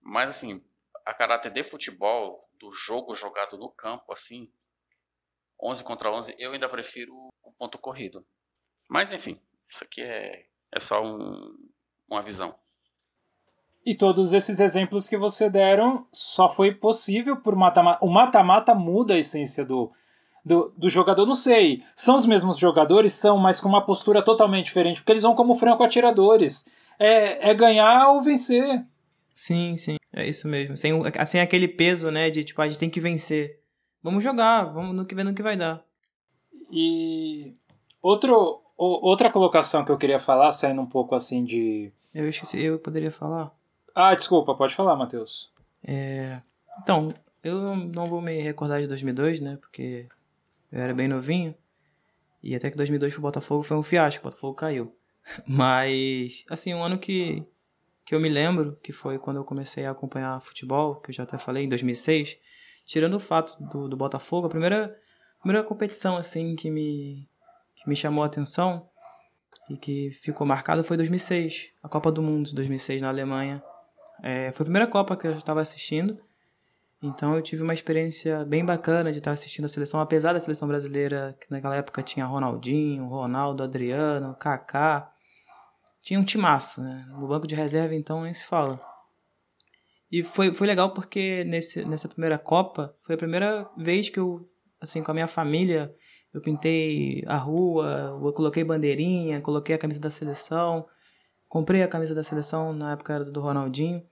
[0.00, 0.62] Mas assim,
[1.04, 4.52] a caráter de futebol, do jogo jogado no campo, assim,
[5.60, 8.24] 11 contra 11, eu ainda prefiro o ponto corrido.
[8.88, 11.56] Mas enfim, isso aqui é, é só um,
[12.08, 12.58] uma visão.
[13.84, 18.04] E todos esses exemplos que você deram só foi possível por mata-mata.
[18.04, 19.92] O mata-mata muda a essência do,
[20.44, 21.26] do, do, jogador.
[21.26, 21.82] Não sei.
[21.94, 23.12] São os mesmos jogadores?
[23.12, 25.00] São, mas com uma postura totalmente diferente.
[25.00, 26.66] Porque eles vão como franco-atiradores.
[26.98, 28.84] É, é ganhar ou vencer.
[29.34, 29.96] Sim, sim.
[30.12, 30.76] É isso mesmo.
[30.76, 30.92] Sem,
[31.26, 32.28] sem aquele peso, né?
[32.30, 33.58] De tipo, a gente tem que vencer.
[34.02, 35.82] Vamos jogar, vamos no que vê no que vai dar.
[36.70, 37.54] E
[38.02, 41.92] outro, outra colocação que eu queria falar, saindo um pouco assim de.
[42.12, 43.52] Eu esqueci, eu poderia falar.
[43.94, 45.50] Ah, desculpa, pode falar, Matheus.
[45.86, 46.40] É...
[46.82, 47.12] Então,
[47.44, 49.58] eu não vou me recordar de 2002, né?
[49.60, 50.06] Porque
[50.72, 51.54] eu era bem novinho.
[52.42, 54.96] E até que 2002 pro Botafogo foi um fiasco, o Botafogo caiu.
[55.46, 57.44] Mas, assim, um ano que,
[58.04, 61.22] que eu me lembro, que foi quando eu comecei a acompanhar futebol, que eu já
[61.22, 62.38] até falei, em 2006.
[62.84, 64.98] Tirando o fato do, do Botafogo, a primeira,
[65.38, 67.28] primeira competição, assim, que me,
[67.76, 68.88] que me chamou a atenção
[69.70, 73.62] e que ficou marcada foi 2006, a Copa do Mundo de 2006 na Alemanha.
[74.22, 76.18] É, foi a primeira Copa que eu estava assistindo,
[77.02, 80.68] então eu tive uma experiência bem bacana de estar assistindo a seleção, apesar da seleção
[80.68, 85.12] brasileira, que naquela época tinha Ronaldinho, Ronaldo, Adriano, Kaká.
[86.00, 87.04] Tinha um timaço, né?
[87.10, 88.80] No banco de reserva, então, nem se fala.
[90.10, 94.48] E foi, foi legal porque nesse, nessa primeira Copa, foi a primeira vez que eu,
[94.80, 95.92] assim, com a minha família,
[96.32, 100.86] eu pintei a rua, eu coloquei bandeirinha, coloquei a camisa da seleção,
[101.48, 104.02] comprei a camisa da seleção na época do Ronaldinho.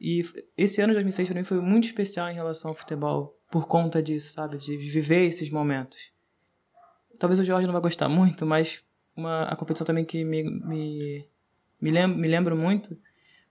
[0.00, 0.22] E
[0.56, 4.02] esse ano de 2006 para mim foi muito especial em relação ao futebol, por conta
[4.02, 4.58] disso, sabe?
[4.58, 6.12] De viver esses momentos.
[7.18, 8.84] Talvez o Jorge não vai gostar muito, mas
[9.16, 11.28] uma, a competição também que me, me,
[11.80, 12.96] me, lembro, me lembro muito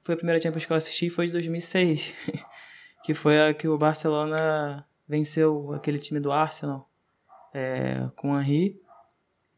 [0.06, 2.14] foi a primeira Champions que eu assisti, foi de 2006,
[3.04, 6.88] que foi a que o Barcelona venceu aquele time do Arsenal
[7.52, 8.80] é, com o Henry.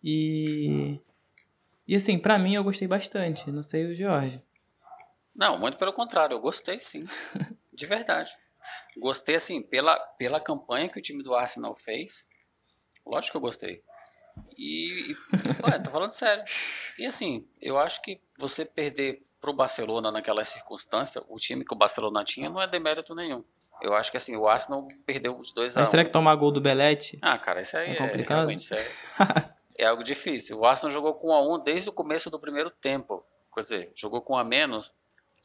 [0.01, 1.01] E,
[1.85, 4.41] e assim, para mim eu gostei bastante, não sei o Jorge.
[5.37, 7.05] Não, muito pelo contrário, eu gostei sim.
[7.71, 8.31] De verdade.
[8.97, 12.27] Gostei, assim, pela, pela campanha que o time do Arsenal fez.
[13.05, 13.83] Lógico que eu gostei.
[14.57, 15.15] E, e
[15.63, 16.43] ué, tô falando sério.
[16.97, 21.77] E assim, eu acho que você perder pro Barcelona naquela circunstância, o time que o
[21.77, 23.43] Barcelona tinha não é demérito nenhum.
[23.81, 26.59] Eu acho que assim, o Arsenal perdeu os dois Mas será que tomar gol do
[26.59, 27.15] Belete?
[27.21, 28.59] Ah, cara, isso aí é, é complicado.
[28.59, 28.91] sério.
[29.77, 30.57] é algo difícil.
[30.57, 33.23] O Arsenal jogou com 1 a 1 desde o começo do primeiro tempo.
[33.53, 34.91] Quer dizer, jogou com um a menos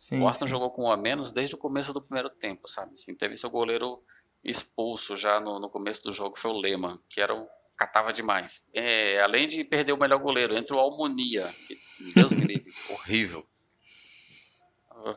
[0.03, 0.50] Sim, o Arsenal sim.
[0.50, 2.94] jogou com um a menos desde o começo do primeiro tempo, sabe?
[2.94, 4.03] Assim, teve seu goleiro
[4.42, 7.46] expulso já no, no começo do jogo, foi o Lehmann, que era um
[7.76, 8.66] catava demais.
[8.74, 11.78] É, além de perder o melhor goleiro, entra o Almonia, que
[12.16, 13.46] Deus me livre, horrível.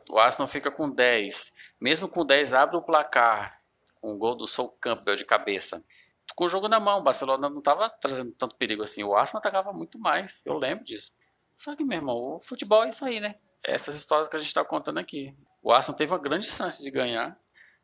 [0.08, 1.52] O Arsenal fica com 10.
[1.80, 3.60] Mesmo com 10, abre o placar
[4.00, 5.84] com o gol do Sol Campbell de cabeça.
[6.36, 9.02] Com o jogo na mão, o Barcelona não estava trazendo tanto perigo assim.
[9.02, 11.12] O Arsenal atacava muito mais, eu lembro disso.
[11.56, 13.34] Só que, meu irmão, o futebol é isso aí, né?
[13.66, 15.34] Essas histórias que a gente está contando aqui.
[15.62, 17.36] O Arsenal teve uma grande chance de ganhar.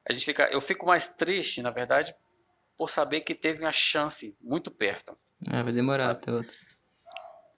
[0.08, 2.14] A gente fica, eu fico mais triste, na verdade,
[2.76, 5.16] por saber que teve uma chance muito perto.
[5.50, 6.12] É, vai demorar sabe?
[6.12, 6.56] até outro.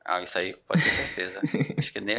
[0.05, 1.41] Ah, isso aí pode ter certeza.
[1.79, 2.17] Acho que nem,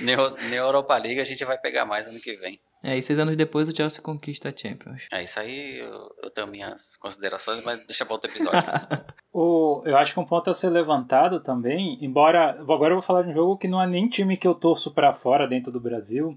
[0.00, 0.16] nem,
[0.48, 2.60] nem a Europa League a gente vai pegar mais ano que vem.
[2.82, 5.06] É, e seis anos depois o Chelsea conquista a Champions.
[5.12, 8.68] É, isso aí eu, eu tenho minhas considerações, mas deixa para outro episódio.
[9.32, 12.50] o, eu acho que um ponto a ser levantado também, embora.
[12.60, 14.90] Agora eu vou falar de um jogo que não é nem time que eu torço
[14.90, 16.36] para fora dentro do Brasil,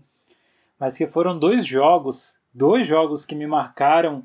[0.80, 4.24] mas que foram dois jogos, dois jogos que me marcaram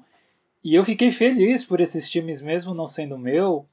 [0.62, 3.66] e eu fiquei feliz por esses times mesmo não sendo meu.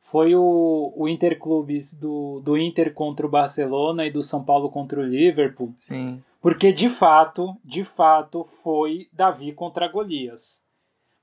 [0.00, 4.98] Foi o, o Interclubes do, do Inter contra o Barcelona e do São Paulo contra
[4.98, 5.72] o Liverpool.
[5.76, 10.64] Sim porque de fato, de fato, foi Davi contra Golias.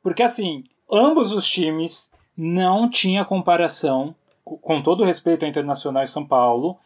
[0.01, 6.25] Porque assim, ambos os times não tinha comparação, com todo respeito ao Internacional e São
[6.25, 6.77] Paulo,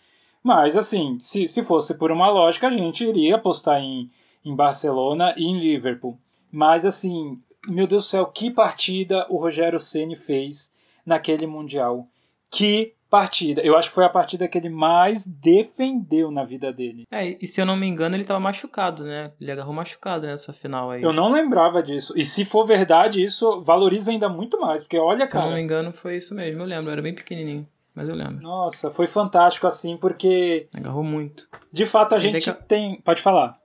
[0.42, 4.10] mas assim, se, se fosse por uma lógica, a gente iria apostar em,
[4.44, 6.18] em Barcelona e em Liverpool.
[6.52, 10.74] Mas assim, meu Deus do céu, que partida o Rogério Ceni fez
[11.06, 12.08] naquele Mundial.
[12.50, 13.62] Que partida.
[13.62, 17.06] Eu acho que foi a partida que ele mais defendeu na vida dele.
[17.12, 19.32] É, e se eu não me engano, ele tava machucado, né?
[19.40, 21.02] Ele agarrou machucado nessa final aí.
[21.04, 22.14] Eu não lembrava disso.
[22.18, 24.84] E se for verdade, isso valoriza ainda muito mais.
[24.84, 25.44] Porque olha, se cara.
[25.44, 26.62] Se eu não me engano, foi isso mesmo.
[26.62, 27.68] Eu lembro, eu era bem pequenininho.
[27.94, 28.42] Mas eu lembro.
[28.42, 31.50] Nossa, foi fantástico assim, porque Agarrou muito.
[31.74, 33.02] de fato a gente que- tem.
[33.02, 33.60] Pode falar.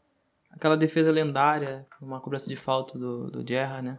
[0.51, 3.99] Aquela defesa lendária, uma cobrança de falta do, do Gerra, né?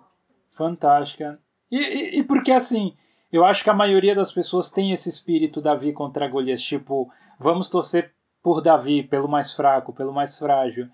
[0.52, 1.40] Fantástica.
[1.72, 2.94] E, e, e porque assim,
[3.32, 7.69] eu acho que a maioria das pessoas tem esse espírito Davi contra Golias, tipo, vamos
[7.69, 8.11] torcer
[8.41, 10.88] por Davi, pelo mais fraco, pelo mais frágil.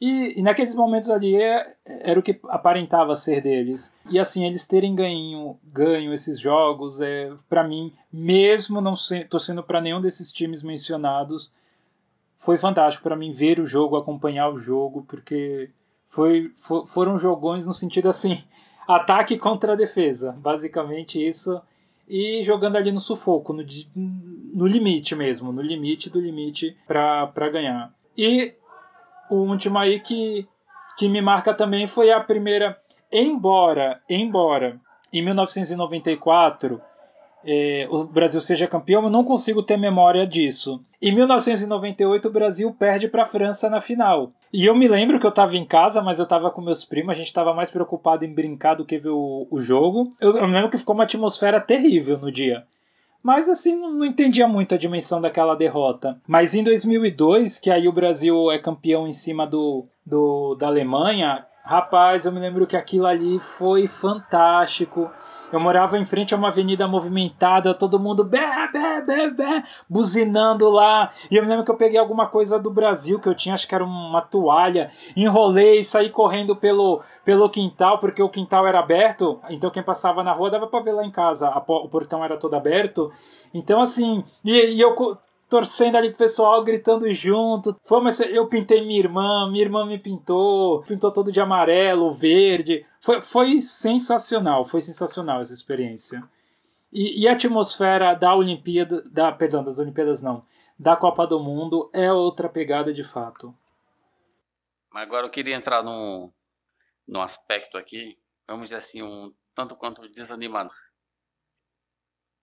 [0.00, 3.94] E, e naqueles momentos ali é- era o que aparentava ser deles.
[4.10, 9.62] E assim, eles terem ganho, ganho esses jogos, é, para mim, mesmo não se, torcendo
[9.62, 11.50] para nenhum desses times mencionados,
[12.38, 15.70] foi fantástico para mim ver o jogo, acompanhar o jogo, porque
[16.06, 18.42] foi, fo- foram jogões no sentido assim,
[18.88, 21.60] ataque contra defesa, basicamente isso.
[22.08, 27.92] E jogando ali no sufoco, no, no limite mesmo, no limite do limite para ganhar.
[28.16, 28.54] E
[29.30, 30.46] o último aí que,
[30.98, 32.78] que me marca também foi a primeira.
[33.10, 34.80] Embora, embora
[35.12, 36.80] em 1994
[37.46, 40.80] eh, o Brasil seja campeão, eu não consigo ter memória disso.
[41.00, 44.32] Em 1998 o Brasil perde para a França na final.
[44.52, 47.12] E eu me lembro que eu estava em casa, mas eu estava com meus primos,
[47.12, 50.12] a gente estava mais preocupado em brincar do que ver o, o jogo.
[50.20, 52.64] Eu, eu me lembro que ficou uma atmosfera terrível no dia.
[53.24, 56.20] Mas assim, não entendia muito a dimensão daquela derrota.
[56.28, 61.46] Mas em 2002, que aí o Brasil é campeão em cima do, do da Alemanha,
[61.64, 65.10] rapaz, eu me lembro que aquilo ali foi fantástico.
[65.52, 70.68] Eu morava em frente a uma avenida movimentada, todo mundo bé, bé, bé, bé, buzinando
[70.70, 71.12] lá.
[71.30, 73.68] E eu me lembro que eu peguei alguma coisa do Brasil que eu tinha, acho
[73.68, 79.40] que era uma toalha, enrolei, saí correndo pelo, pelo quintal, porque o quintal era aberto,
[79.48, 82.36] então quem passava na rua dava pra ver lá em casa, a o portão era
[82.36, 83.12] todo aberto.
[83.52, 84.94] Então, assim, e, e eu
[85.48, 87.76] torcendo ali com o pessoal, gritando junto.
[87.82, 92.86] Foi, mas eu pintei minha irmã, minha irmã me pintou, pintou todo de amarelo, verde.
[93.00, 96.22] Foi, foi sensacional, foi sensacional essa experiência.
[96.92, 100.44] E, e a atmosfera da Olimpíada, da, perdão, das Olimpíadas não,
[100.78, 103.54] da Copa do Mundo é outra pegada de fato.
[104.92, 106.32] Agora eu queria entrar num,
[107.06, 108.16] num aspecto aqui,
[108.46, 110.74] vamos dizer assim, um tanto quanto desanimador.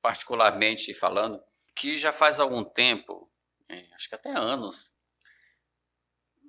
[0.01, 1.41] Particularmente falando,
[1.75, 3.31] que já faz algum tempo,
[3.69, 4.97] é, acho que até anos,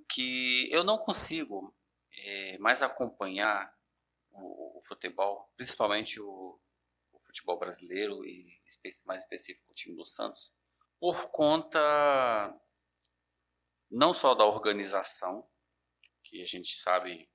[0.09, 1.75] que eu não consigo
[2.17, 3.75] é, mais acompanhar
[4.31, 6.61] o, o futebol, principalmente o,
[7.13, 8.61] o futebol brasileiro e
[9.07, 10.55] mais específico o time do Santos,
[10.99, 11.81] por conta
[13.91, 15.47] não só da organização,
[16.23, 17.29] que a gente sabe,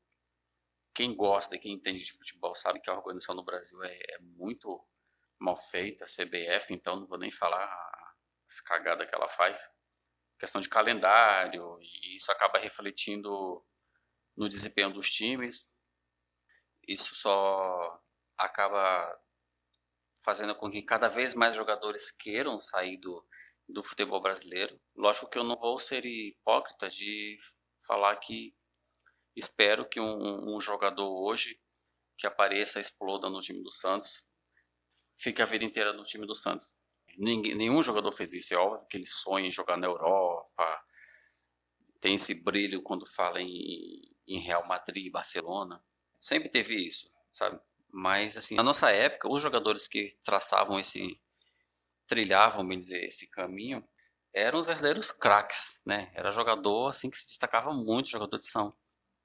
[0.93, 4.19] quem gosta e quem entende de futebol sabe que a organização no Brasil é, é
[4.19, 4.83] muito
[5.39, 7.67] mal feita, CBF, então não vou nem falar
[8.47, 9.59] as cagadas que ela faz.
[10.39, 13.65] Questão de calendário, e isso acaba refletindo
[14.35, 15.65] no desempenho dos times.
[16.87, 17.99] Isso só
[18.37, 19.19] acaba
[20.23, 23.25] fazendo com que cada vez mais jogadores queiram sair do,
[23.67, 24.79] do futebol brasileiro.
[24.95, 27.35] Lógico que eu não vou ser hipócrita de
[27.85, 28.55] falar que
[29.35, 31.59] espero que um, um jogador hoje
[32.17, 34.26] que apareça, exploda no time do Santos,
[35.17, 36.77] fique a vida inteira no time do Santos.
[37.17, 38.53] Ninguém, nenhum jogador fez isso.
[38.53, 40.83] É óbvio que ele sonha em jogar na Europa,
[41.99, 45.83] tem esse brilho quando fala em, em Real Madrid, Barcelona.
[46.19, 47.59] Sempre teve isso, sabe?
[47.91, 51.19] Mas, assim, na nossa época, os jogadores que traçavam esse,
[52.05, 53.83] trilhavam, bem dizer, esse caminho,
[54.33, 56.11] eram os verdadeiros craques, né?
[56.13, 58.75] Era jogador, assim, que se destacava muito, jogador de são.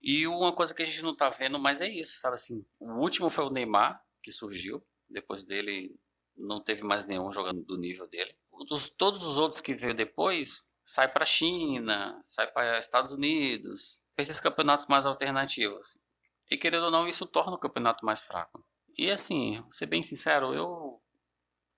[0.01, 2.65] E uma coisa que a gente não tá vendo mais é isso, sabe assim?
[2.79, 4.83] O último foi o Neymar, que surgiu.
[5.13, 5.95] Depois dele,
[6.37, 8.35] não teve mais nenhum jogando do nível dele.
[8.69, 14.23] Dos, todos os outros que veio depois, sai para China, sai para Estados Unidos, para
[14.23, 15.99] esses campeonatos mais alternativos.
[16.51, 18.65] E querendo ou não, isso torna o campeonato mais fraco.
[18.97, 21.01] E assim, ser bem sincero, eu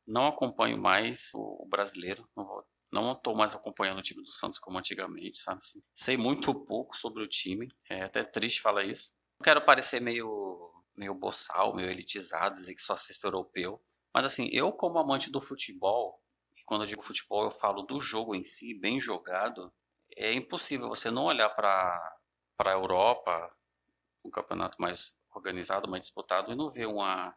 [0.06, 2.64] não acompanho mais o, o brasileiro, não vou
[2.94, 5.58] não estou mais acompanhando o time do Santos como antigamente, sabe?
[5.58, 9.14] Assim, sei muito pouco sobre o time, é até triste falar isso.
[9.38, 10.60] Não quero parecer meio,
[10.96, 13.82] meio boçal, meio elitizado, dizer que só assisto europeu.
[14.12, 16.22] Mas assim, eu como amante do futebol,
[16.56, 19.72] e quando eu digo futebol eu falo do jogo em si, bem jogado,
[20.16, 22.18] é impossível você não olhar para
[22.58, 23.54] a Europa,
[24.24, 27.36] um campeonato mais organizado, mais disputado, e não ver uma,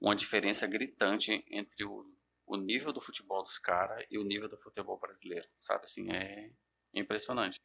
[0.00, 2.06] uma diferença gritante entre o
[2.52, 5.84] o nível do futebol dos caras e o nível do futebol brasileiro, sabe?
[5.84, 6.50] Assim, é
[6.92, 7.56] impressionante.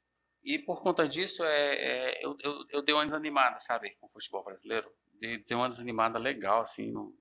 [0.48, 3.90] E por conta disso, é, é eu, eu, eu dei uma desanimada, sabe?
[4.00, 4.90] Com o futebol brasileiro.
[5.20, 7.14] Dei, dei uma desanimada legal, assim, não,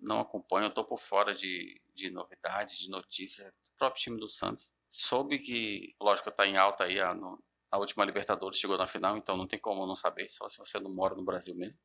[0.00, 3.46] não acompanho, eu tô por fora de, de novidades, de notícias.
[3.48, 4.74] O próprio time do Santos.
[4.88, 9.16] Soube que, lógico, tá em alta aí, a, no, a última Libertadores chegou na final,
[9.16, 11.80] então não tem como não saber, só se você não mora no Brasil mesmo.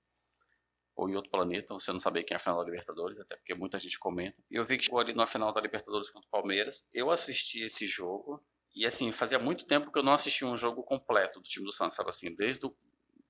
[0.95, 3.53] ou em outro planeta, você não saber quem é a final da Libertadores, até porque
[3.53, 4.41] muita gente comenta.
[4.49, 6.89] Eu vi que chegou ali na final da Libertadores contra o Palmeiras.
[6.91, 8.43] Eu assisti esse jogo
[8.77, 11.71] e assim, fazia muito tempo que eu não assistia um jogo completo do time do
[11.71, 12.75] Santos, sabe assim, desde o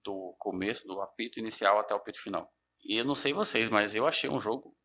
[0.03, 2.53] do começo, do apito inicial até o apito final.
[2.83, 4.75] E eu não sei vocês, mas eu achei um jogo,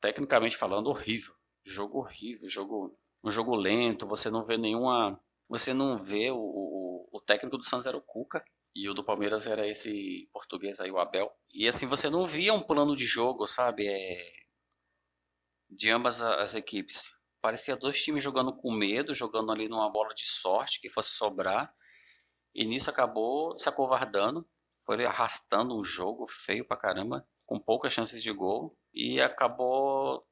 [0.00, 1.34] tecnicamente falando, horrível.
[1.64, 5.20] Jogo horrível, jogo, um jogo lento, você não vê nenhuma.
[5.48, 8.44] Você não vê o, o, o técnico do Santos era o Cuca.
[8.74, 11.30] E o do Palmeiras era esse português aí, o Abel.
[11.52, 13.86] E assim, você não via um plano de jogo, sabe?
[13.86, 14.32] É...
[15.70, 17.21] De ambas as equipes.
[17.42, 21.74] Parecia dois times jogando com medo, jogando ali numa bola de sorte que fosse sobrar.
[22.54, 24.48] E nisso acabou se acovardando.
[24.86, 28.78] Foi arrastando um jogo feio pra caramba, com poucas chances de gol.
[28.94, 30.24] E acabou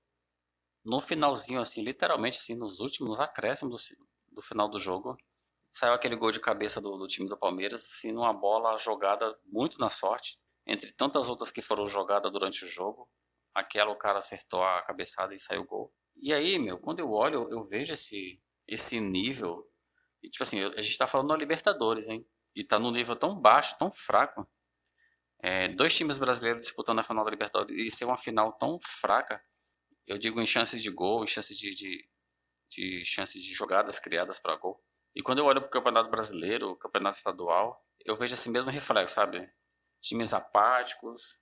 [0.84, 5.16] no finalzinho, assim, literalmente, assim, nos últimos acréscimos do, do final do jogo,
[5.68, 9.78] saiu aquele gol de cabeça do, do, time do Palmeiras, assim, numa bola jogada muito
[9.80, 10.38] na sorte.
[10.64, 13.10] Entre tantas outras que foram jogadas durante o jogo,
[13.52, 15.92] aquela o cara acertou a cabeçada e saiu o gol.
[16.20, 19.66] E aí, meu, quando eu olho, eu vejo esse, esse nível.
[20.22, 22.26] E, tipo assim, a gente tá falando da Libertadores, hein?
[22.54, 24.46] E tá num nível tão baixo, tão fraco.
[25.42, 29.42] É, dois times brasileiros disputando a final da Libertadores e ser uma final tão fraca,
[30.06, 32.08] eu digo em chances de gol, em chances de, de,
[32.68, 34.82] de chances de jogadas criadas para gol.
[35.14, 38.70] E quando eu olho para o Campeonato Brasileiro, o Campeonato Estadual, eu vejo esse mesmo
[38.70, 39.48] reflexo, sabe?
[40.00, 41.40] Times apáticos,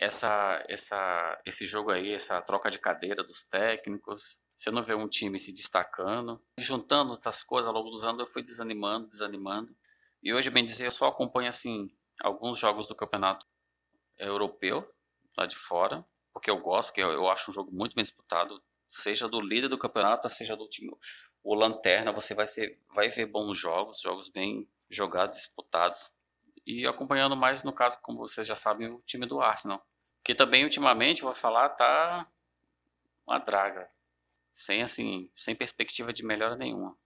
[0.00, 4.40] essa, essa, esse jogo aí, essa troca de cadeira dos técnicos.
[4.54, 6.40] Você não vê um time se destacando.
[6.58, 9.74] Juntando essas coisas ao longo dos anos, eu fui desanimando, desanimando.
[10.22, 11.90] E hoje, bem dizer, eu só acompanho assim
[12.22, 13.46] alguns jogos do campeonato
[14.18, 14.88] europeu,
[15.36, 19.28] lá de fora, porque eu gosto, porque eu acho um jogo muito bem disputado, seja
[19.28, 20.90] do líder do campeonato, seja do time
[21.42, 26.12] o lanterna, você vai ser vai ver bons jogos, jogos bem jogados, disputados
[26.66, 29.86] e acompanhando mais no caso, como vocês já sabem, o time do Arsenal,
[30.24, 32.26] que também ultimamente vou falar tá
[33.26, 33.86] uma draga,
[34.50, 36.96] sem assim, sem perspectiva de melhora nenhuma.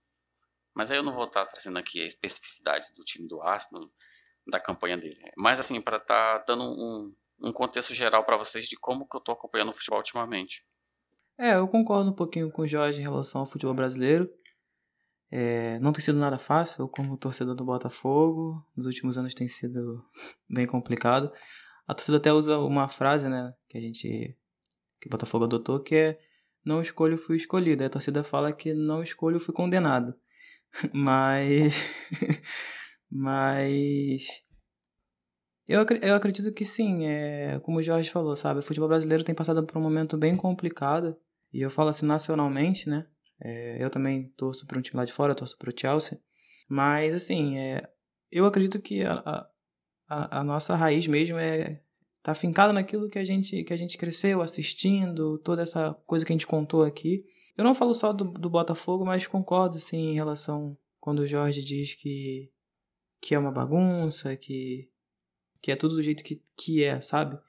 [0.73, 3.89] Mas aí eu não vou estar trazendo aqui a especificidades do time do Arsenal,
[4.47, 5.31] da campanha dele.
[5.37, 9.15] Mas assim, para estar tá dando um, um contexto geral para vocês de como que
[9.15, 10.65] eu estou acompanhando o futebol ultimamente.
[11.37, 14.31] É, eu concordo um pouquinho com o Jorge em relação ao futebol brasileiro.
[15.31, 20.03] É, não tem sido nada fácil, como torcedor do Botafogo, nos últimos anos tem sido
[20.49, 21.31] bem complicado.
[21.87, 24.37] A torcida até usa uma frase, né, que a gente
[24.99, 26.19] que o Botafogo adotou, que é
[26.65, 27.83] não escolho fui escolhido.
[27.83, 30.13] A torcida fala que não escolho fui condenado.
[30.93, 31.73] Mas
[33.11, 34.23] mas
[35.67, 38.59] eu, eu acredito que sim, é, como o Jorge falou, sabe?
[38.59, 41.17] O futebol brasileiro tem passado por um momento bem complicado.
[41.53, 43.07] E eu falo assim nacionalmente, né?
[43.43, 46.19] É, eu também torço para um time lá de fora, torço para o Chelsea.
[46.69, 47.89] Mas, assim, é,
[48.31, 49.47] eu acredito que a,
[50.07, 51.81] a, a, nossa raiz mesmo é
[52.21, 56.31] tá fincada naquilo que a gente que a gente cresceu assistindo, toda essa coisa que
[56.31, 57.25] a gente contou aqui.
[57.57, 61.63] Eu não falo só do, do Botafogo, mas concordo, assim, em relação quando o Jorge
[61.63, 62.51] diz que,
[63.19, 64.87] que é uma bagunça, que,
[65.61, 67.39] que é tudo do jeito que, que é, sabe?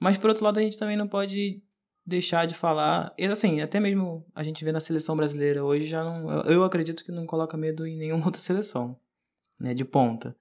[0.00, 1.62] Mas, por outro lado, a gente também não pode
[2.08, 3.14] deixar de falar.
[3.18, 6.42] E, assim, até mesmo a gente vê na seleção brasileira hoje já não.
[6.42, 8.98] Eu acredito que não coloca medo em nenhuma outra seleção,
[9.60, 10.34] né, de ponta.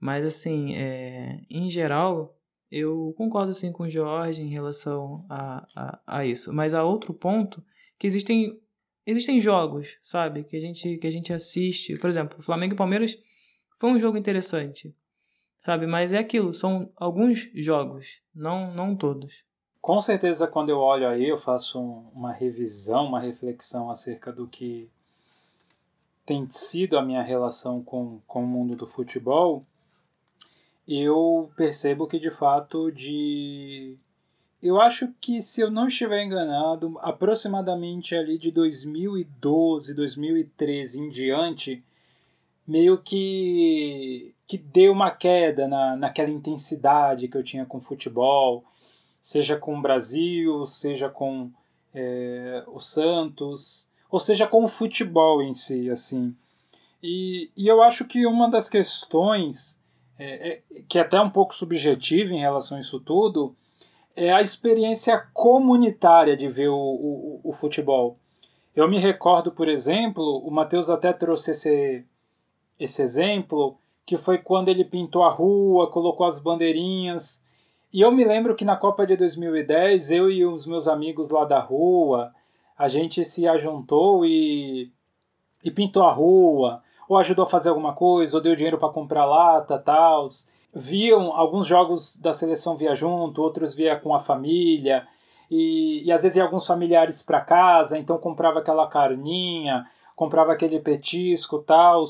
[0.00, 2.36] Mas, assim, é, em geral,
[2.70, 6.52] eu concordo sim com o Jorge em relação a, a, a isso.
[6.52, 7.62] Mas há outro ponto
[7.98, 8.58] que existem
[9.04, 11.96] existem jogos, sabe, que a gente que a gente assiste.
[11.98, 13.18] Por exemplo, Flamengo e Palmeiras
[13.78, 14.94] foi um jogo interessante,
[15.58, 15.86] sabe?
[15.86, 19.44] Mas é aquilo, são alguns jogos, não não todos.
[19.82, 21.80] Com certeza, quando eu olho aí, eu faço
[22.14, 24.88] uma revisão, uma reflexão acerca do que
[26.24, 29.66] tem sido a minha relação com, com o mundo do futebol,
[30.86, 33.96] eu percebo que de fato de
[34.62, 41.82] eu acho que se eu não estiver enganado, aproximadamente ali de 2012, 2013 em diante,
[42.64, 48.62] meio que que deu uma queda na, naquela intensidade que eu tinha com o futebol
[49.22, 51.48] seja com o Brasil, seja com
[51.94, 56.34] é, o Santos, ou seja com o futebol em si, assim.
[57.00, 59.80] E, e eu acho que uma das questões
[60.18, 63.54] é, é, que é até um pouco subjetiva em relação a isso tudo
[64.14, 68.18] é a experiência comunitária de ver o, o, o futebol.
[68.74, 72.04] Eu me recordo, por exemplo, o Matheus até trouxe esse,
[72.78, 77.42] esse exemplo, que foi quando ele pintou a rua, colocou as bandeirinhas
[77.92, 81.44] e eu me lembro que na Copa de 2010, eu e os meus amigos lá
[81.44, 82.32] da rua,
[82.76, 84.90] a gente se ajuntou e,
[85.62, 89.26] e pintou a rua, ou ajudou a fazer alguma coisa, ou deu dinheiro para comprar
[89.26, 90.26] lata, tal.
[90.74, 95.06] viam alguns jogos da seleção via junto, outros via com a família,
[95.50, 99.86] e, e às vezes ia alguns familiares para casa, então comprava aquela carninha,
[100.16, 102.04] comprava aquele petisco, tal.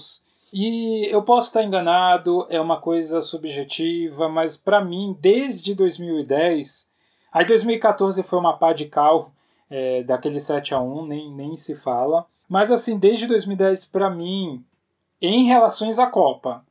[0.52, 6.90] E eu posso estar enganado, é uma coisa subjetiva, mas para mim, desde 2010,
[7.32, 9.32] aí 2014 foi uma pá de cal,
[9.70, 12.26] é, daquele 7 a 1 nem, nem se fala.
[12.46, 14.62] Mas assim, desde 2010, para mim,
[15.22, 16.62] em relações à Copa,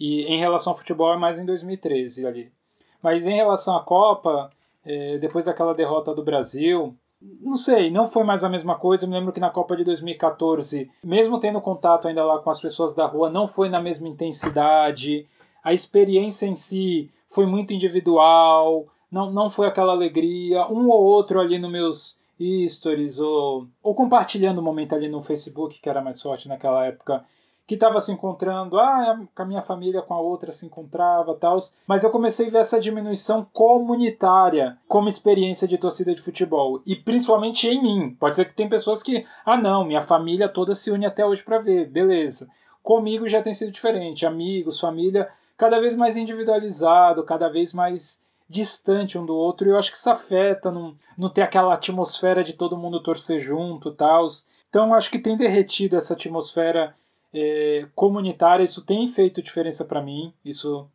[0.00, 2.52] e em relação ao futebol é mais em 2013 ali.
[3.00, 4.50] Mas em relação à Copa,
[4.84, 6.96] é, depois daquela derrota do Brasil,
[7.40, 9.04] não sei, não foi mais a mesma coisa.
[9.04, 12.60] Eu me lembro que na Copa de 2014, mesmo tendo contato ainda lá com as
[12.60, 15.26] pessoas da rua, não foi na mesma intensidade.
[15.62, 20.66] A experiência em si foi muito individual, não, não foi aquela alegria.
[20.66, 22.22] Um ou outro ali nos meus
[22.68, 26.84] stories ou, ou compartilhando o um momento ali no Facebook, que era mais forte naquela
[26.86, 27.24] época,
[27.72, 31.56] que estava se encontrando, ah, com a minha família com a outra se encontrava, tal.
[31.86, 36.94] Mas eu comecei a ver essa diminuição comunitária como experiência de torcida de futebol e
[36.94, 38.16] principalmente em mim.
[38.20, 41.42] Pode ser que tem pessoas que, ah, não, minha família toda se une até hoje
[41.42, 42.46] para ver, beleza.
[42.82, 49.16] Comigo já tem sido diferente, amigos, família, cada vez mais individualizado, cada vez mais distante
[49.16, 52.52] um do outro, e eu acho que isso afeta, não, não ter aquela atmosfera de
[52.52, 54.26] todo mundo torcer junto, tal.
[54.68, 56.94] Então acho que tem derretido essa atmosfera
[57.32, 60.88] é, comunitária, isso tem feito diferença para mim, isso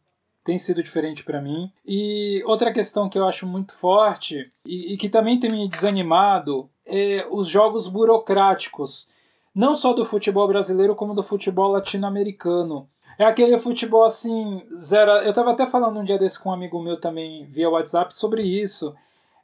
[0.43, 1.71] tem sido diferente para mim.
[1.85, 6.69] E outra questão que eu acho muito forte e, e que também tem me desanimado
[6.85, 9.09] é os jogos burocráticos,
[9.53, 12.87] não só do futebol brasileiro como do futebol latino-americano.
[13.19, 15.11] É aquele futebol assim, zero.
[15.11, 18.43] Eu estava até falando um dia desse com um amigo meu também via WhatsApp sobre
[18.43, 18.95] isso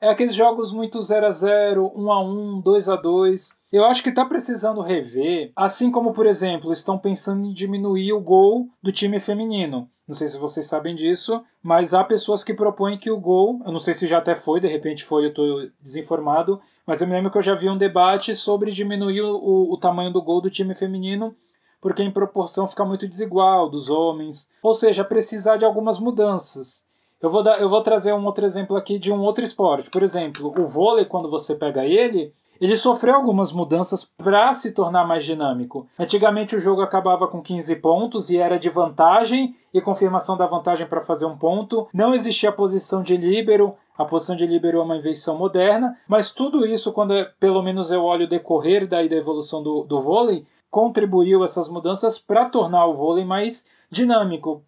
[0.03, 4.03] é aqueles jogos muito 0 a 0 1 a 1 2 a 2 Eu acho
[4.03, 8.91] que está precisando rever, assim como, por exemplo, estão pensando em diminuir o gol do
[8.91, 9.89] time feminino.
[10.05, 13.71] Não sei se vocês sabem disso, mas há pessoas que propõem que o gol, eu
[13.71, 17.13] não sei se já até foi, de repente foi, eu estou desinformado, mas eu me
[17.13, 20.49] lembro que eu já vi um debate sobre diminuir o, o tamanho do gol do
[20.49, 21.33] time feminino
[21.79, 24.49] porque em proporção fica muito desigual dos homens.
[24.61, 26.87] Ou seja, precisar de algumas mudanças.
[27.23, 29.89] Eu vou, dar, eu vou trazer um outro exemplo aqui de um outro esporte.
[29.89, 35.07] Por exemplo, o vôlei, quando você pega ele, ele sofreu algumas mudanças para se tornar
[35.07, 35.87] mais dinâmico.
[35.97, 40.85] Antigamente o jogo acabava com 15 pontos e era de vantagem e confirmação da vantagem
[40.85, 41.87] para fazer um ponto.
[41.93, 46.29] Não existia a posição de líbero, a posição de líbero é uma invenção moderna, mas
[46.29, 50.01] tudo isso, quando é, pelo menos eu olho o decorrer daí da evolução do, do
[50.01, 54.61] vôlei, contribuiu essas mudanças para tornar o vôlei mais dinâmico.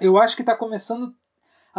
[0.00, 1.12] Eu acho que está começando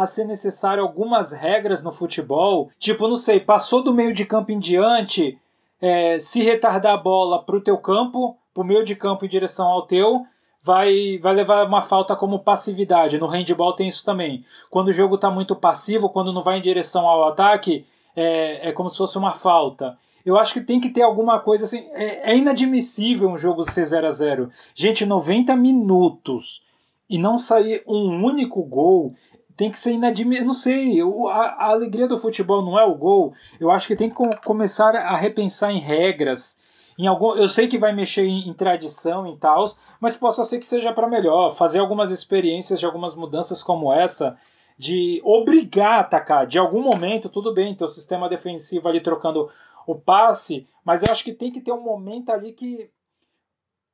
[0.02, 2.70] a ser necessário algumas regras no futebol.
[2.78, 5.38] Tipo, não sei, passou do meio de campo em diante,
[5.80, 9.28] é, se retardar a bola para o teu campo, para o meio de campo em
[9.28, 10.26] direção ao teu,
[10.62, 13.18] vai, vai levar uma falta como passividade.
[13.18, 14.44] No handball tem isso também.
[14.70, 17.84] Quando o jogo está muito passivo, quando não vai em direção ao ataque,
[18.16, 19.98] é, é como se fosse uma falta.
[20.24, 21.88] Eu acho que tem que ter alguma coisa assim.
[21.92, 26.62] É, é inadmissível um jogo ser 0 a 0 Gente, 90 minutos
[27.08, 29.14] e não sair um único gol
[29.56, 30.46] tem que ser inadmissível.
[30.46, 33.34] Não sei, a, a, alegria do futebol não é o gol.
[33.58, 36.60] Eu acho que tem que começar a repensar em regras.
[36.98, 39.64] Em algum, eu sei que vai mexer em, em tradição e tal,
[40.00, 41.50] mas possa ser que seja para melhor.
[41.50, 44.38] Fazer algumas experiências de algumas mudanças como essa,
[44.76, 46.46] de obrigar a atacar.
[46.46, 49.48] De algum momento, tudo bem, ter o sistema defensivo ali trocando
[49.86, 52.90] o passe, mas eu acho que tem que ter um momento ali que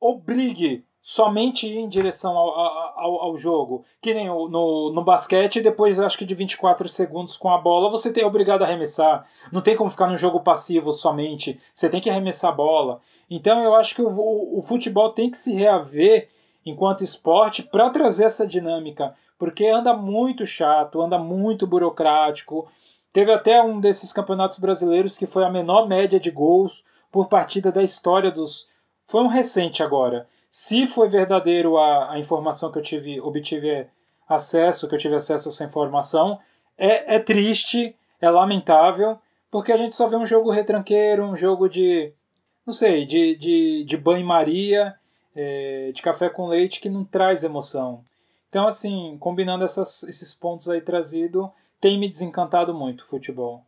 [0.00, 2.50] obrigue somente ir em direção ao,
[2.98, 3.84] ao, ao jogo.
[4.02, 8.12] Que nem no, no basquete, depois acho que de 24 segundos com a bola, você
[8.12, 9.24] tem obrigado a arremessar.
[9.52, 11.60] Não tem como ficar no jogo passivo somente.
[11.72, 13.00] Você tem que arremessar a bola.
[13.30, 16.28] Então eu acho que o, o futebol tem que se reaver
[16.64, 19.14] enquanto esporte para trazer essa dinâmica.
[19.38, 22.66] Porque anda muito chato, anda muito burocrático.
[23.12, 27.70] Teve até um desses campeonatos brasileiros que foi a menor média de gols por partida
[27.70, 28.68] da história dos.
[29.06, 30.26] Foi um recente agora
[30.56, 33.86] se foi verdadeiro a, a informação que eu tive, obtive
[34.26, 36.40] acesso, que eu tive acesso a essa informação,
[36.78, 39.18] é, é triste, é lamentável,
[39.50, 42.10] porque a gente só vê um jogo retranqueiro, um jogo de,
[42.64, 44.98] não sei, de, de, de banho-maria,
[45.34, 48.02] é, de café com leite que não traz emoção.
[48.48, 53.62] Então, assim, combinando essas, esses pontos aí trazido, tem me desencantado muito o futebol.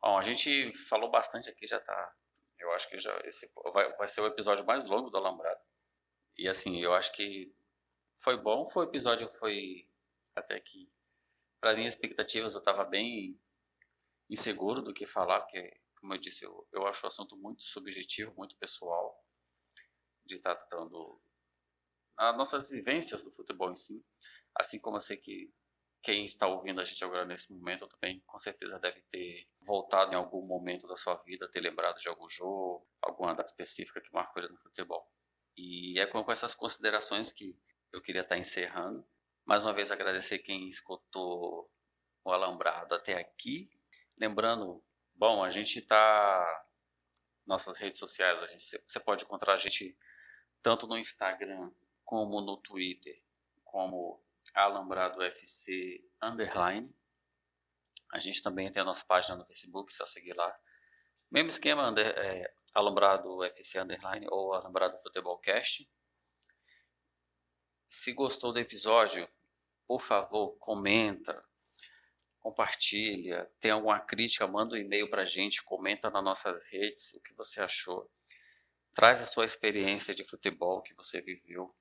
[0.00, 2.12] Bom, a gente falou bastante aqui, já está
[2.70, 5.60] eu acho que já esse vai, vai ser o episódio mais longo do Alambrado.
[6.36, 7.54] E assim, eu acho que
[8.16, 9.88] foi bom, foi o episódio foi
[10.34, 10.90] até que
[11.60, 13.38] para minhas expectativas eu estava bem
[14.28, 18.34] inseguro do que falar, porque como eu disse, eu, eu acho o assunto muito subjetivo,
[18.34, 19.22] muito pessoal,
[20.24, 21.20] de estar tratando
[22.16, 24.04] as nossas vivências do futebol em si.
[24.54, 25.52] Assim como eu sei que
[26.02, 30.16] quem está ouvindo a gente agora nesse momento também com certeza deve ter voltado em
[30.16, 34.42] algum momento da sua vida, ter lembrado de algum jogo, alguma data específica que marcou
[34.42, 35.06] ele no futebol.
[35.56, 37.54] E é com essas considerações que
[37.92, 39.06] eu queria estar encerrando.
[39.44, 41.70] Mais uma vez agradecer quem escutou
[42.24, 43.70] o Alambrado até aqui.
[44.16, 44.82] Lembrando,
[45.14, 46.66] bom, a gente está
[47.46, 49.98] nossas redes sociais, a gente, você pode encontrar a gente
[50.62, 51.70] tanto no Instagram
[52.04, 53.20] como no Twitter,
[53.64, 54.22] como
[54.54, 56.94] Alambrado FC Underline.
[58.12, 60.58] A gente também tem a nossa página no Facebook, só seguir lá.
[61.30, 65.88] Mesmo esquema, under, é, Alambrado FC Underline ou Alambrado Futebolcast.
[67.88, 69.28] Se gostou do episódio,
[69.86, 71.44] por favor, comenta,
[72.38, 73.50] compartilha.
[73.58, 77.34] Tem alguma crítica, manda um e-mail para a gente, comenta nas nossas redes o que
[77.34, 78.10] você achou.
[78.92, 81.74] Traz a sua experiência de futebol que você viveu.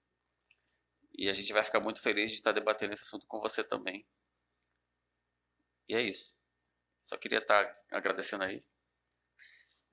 [1.20, 4.06] E a gente vai ficar muito feliz de estar debatendo esse assunto com você também.
[5.90, 6.40] E é isso.
[7.02, 8.62] Só queria estar agradecendo aí.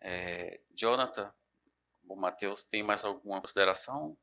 [0.01, 1.35] É, Jonathan,
[2.09, 4.17] o Matheus, tem mais alguma consideração?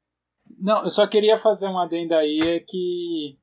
[0.58, 3.38] Não, eu só queria fazer uma adenda aí, é que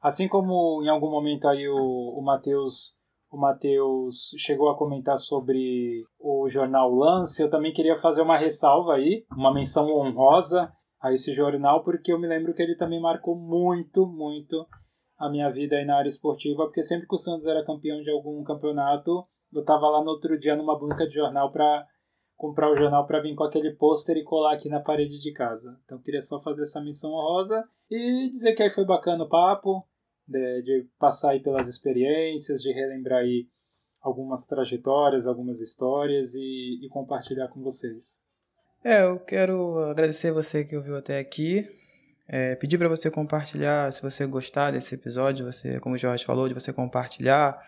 [0.00, 2.96] assim como em algum momento aí o, o Matheus
[3.30, 8.94] o Matheus chegou a comentar sobre o jornal Lance, eu também queria fazer uma ressalva
[8.94, 13.36] aí, uma menção honrosa a esse jornal, porque eu me lembro que ele também marcou
[13.36, 14.66] muito, muito
[15.18, 18.10] a minha vida aí na área esportiva, porque sempre que o Santos era campeão de
[18.10, 21.86] algum campeonato, eu estava lá no outro dia numa banca de jornal para
[22.36, 25.78] comprar o jornal para vir com aquele pôster e colar aqui na parede de casa.
[25.84, 29.86] Então queria só fazer essa missão honrosa e dizer que aí foi bacana o papo,
[30.26, 33.48] de, de passar aí pelas experiências, de relembrar aí
[34.00, 38.20] algumas trajetórias, algumas histórias e, e compartilhar com vocês.
[38.84, 41.68] É, eu quero agradecer você que ouviu até aqui.
[42.28, 46.48] É, pedir para você compartilhar, se você gostar desse episódio, você, como o Jorge falou,
[46.48, 47.60] de você compartilhar,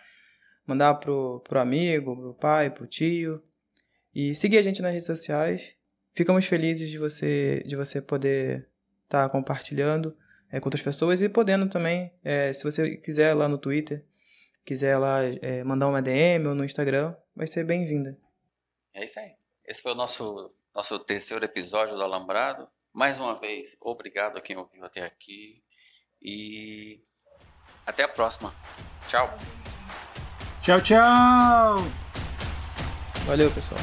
[0.66, 3.42] mandar pro, pro amigo, pro pai, pro tio.
[4.14, 5.74] E seguir a gente nas redes sociais.
[6.14, 8.68] Ficamos felizes de você, de você poder
[9.04, 10.16] estar tá compartilhando
[10.50, 14.04] é, com outras pessoas e podendo também, é, se você quiser lá no Twitter,
[14.64, 18.18] quiser lá é, mandar uma DM ou no Instagram, vai ser bem-vinda.
[18.92, 19.32] É isso aí.
[19.64, 22.68] Esse foi o nosso nosso terceiro episódio do Alambrado.
[22.92, 25.62] Mais uma vez, obrigado a quem ouviu até aqui
[26.20, 27.02] e
[27.86, 28.54] até a próxima.
[29.06, 29.28] Tchau.
[30.62, 31.76] Tchau, tchau.
[33.26, 33.80] Valeu, pessoal.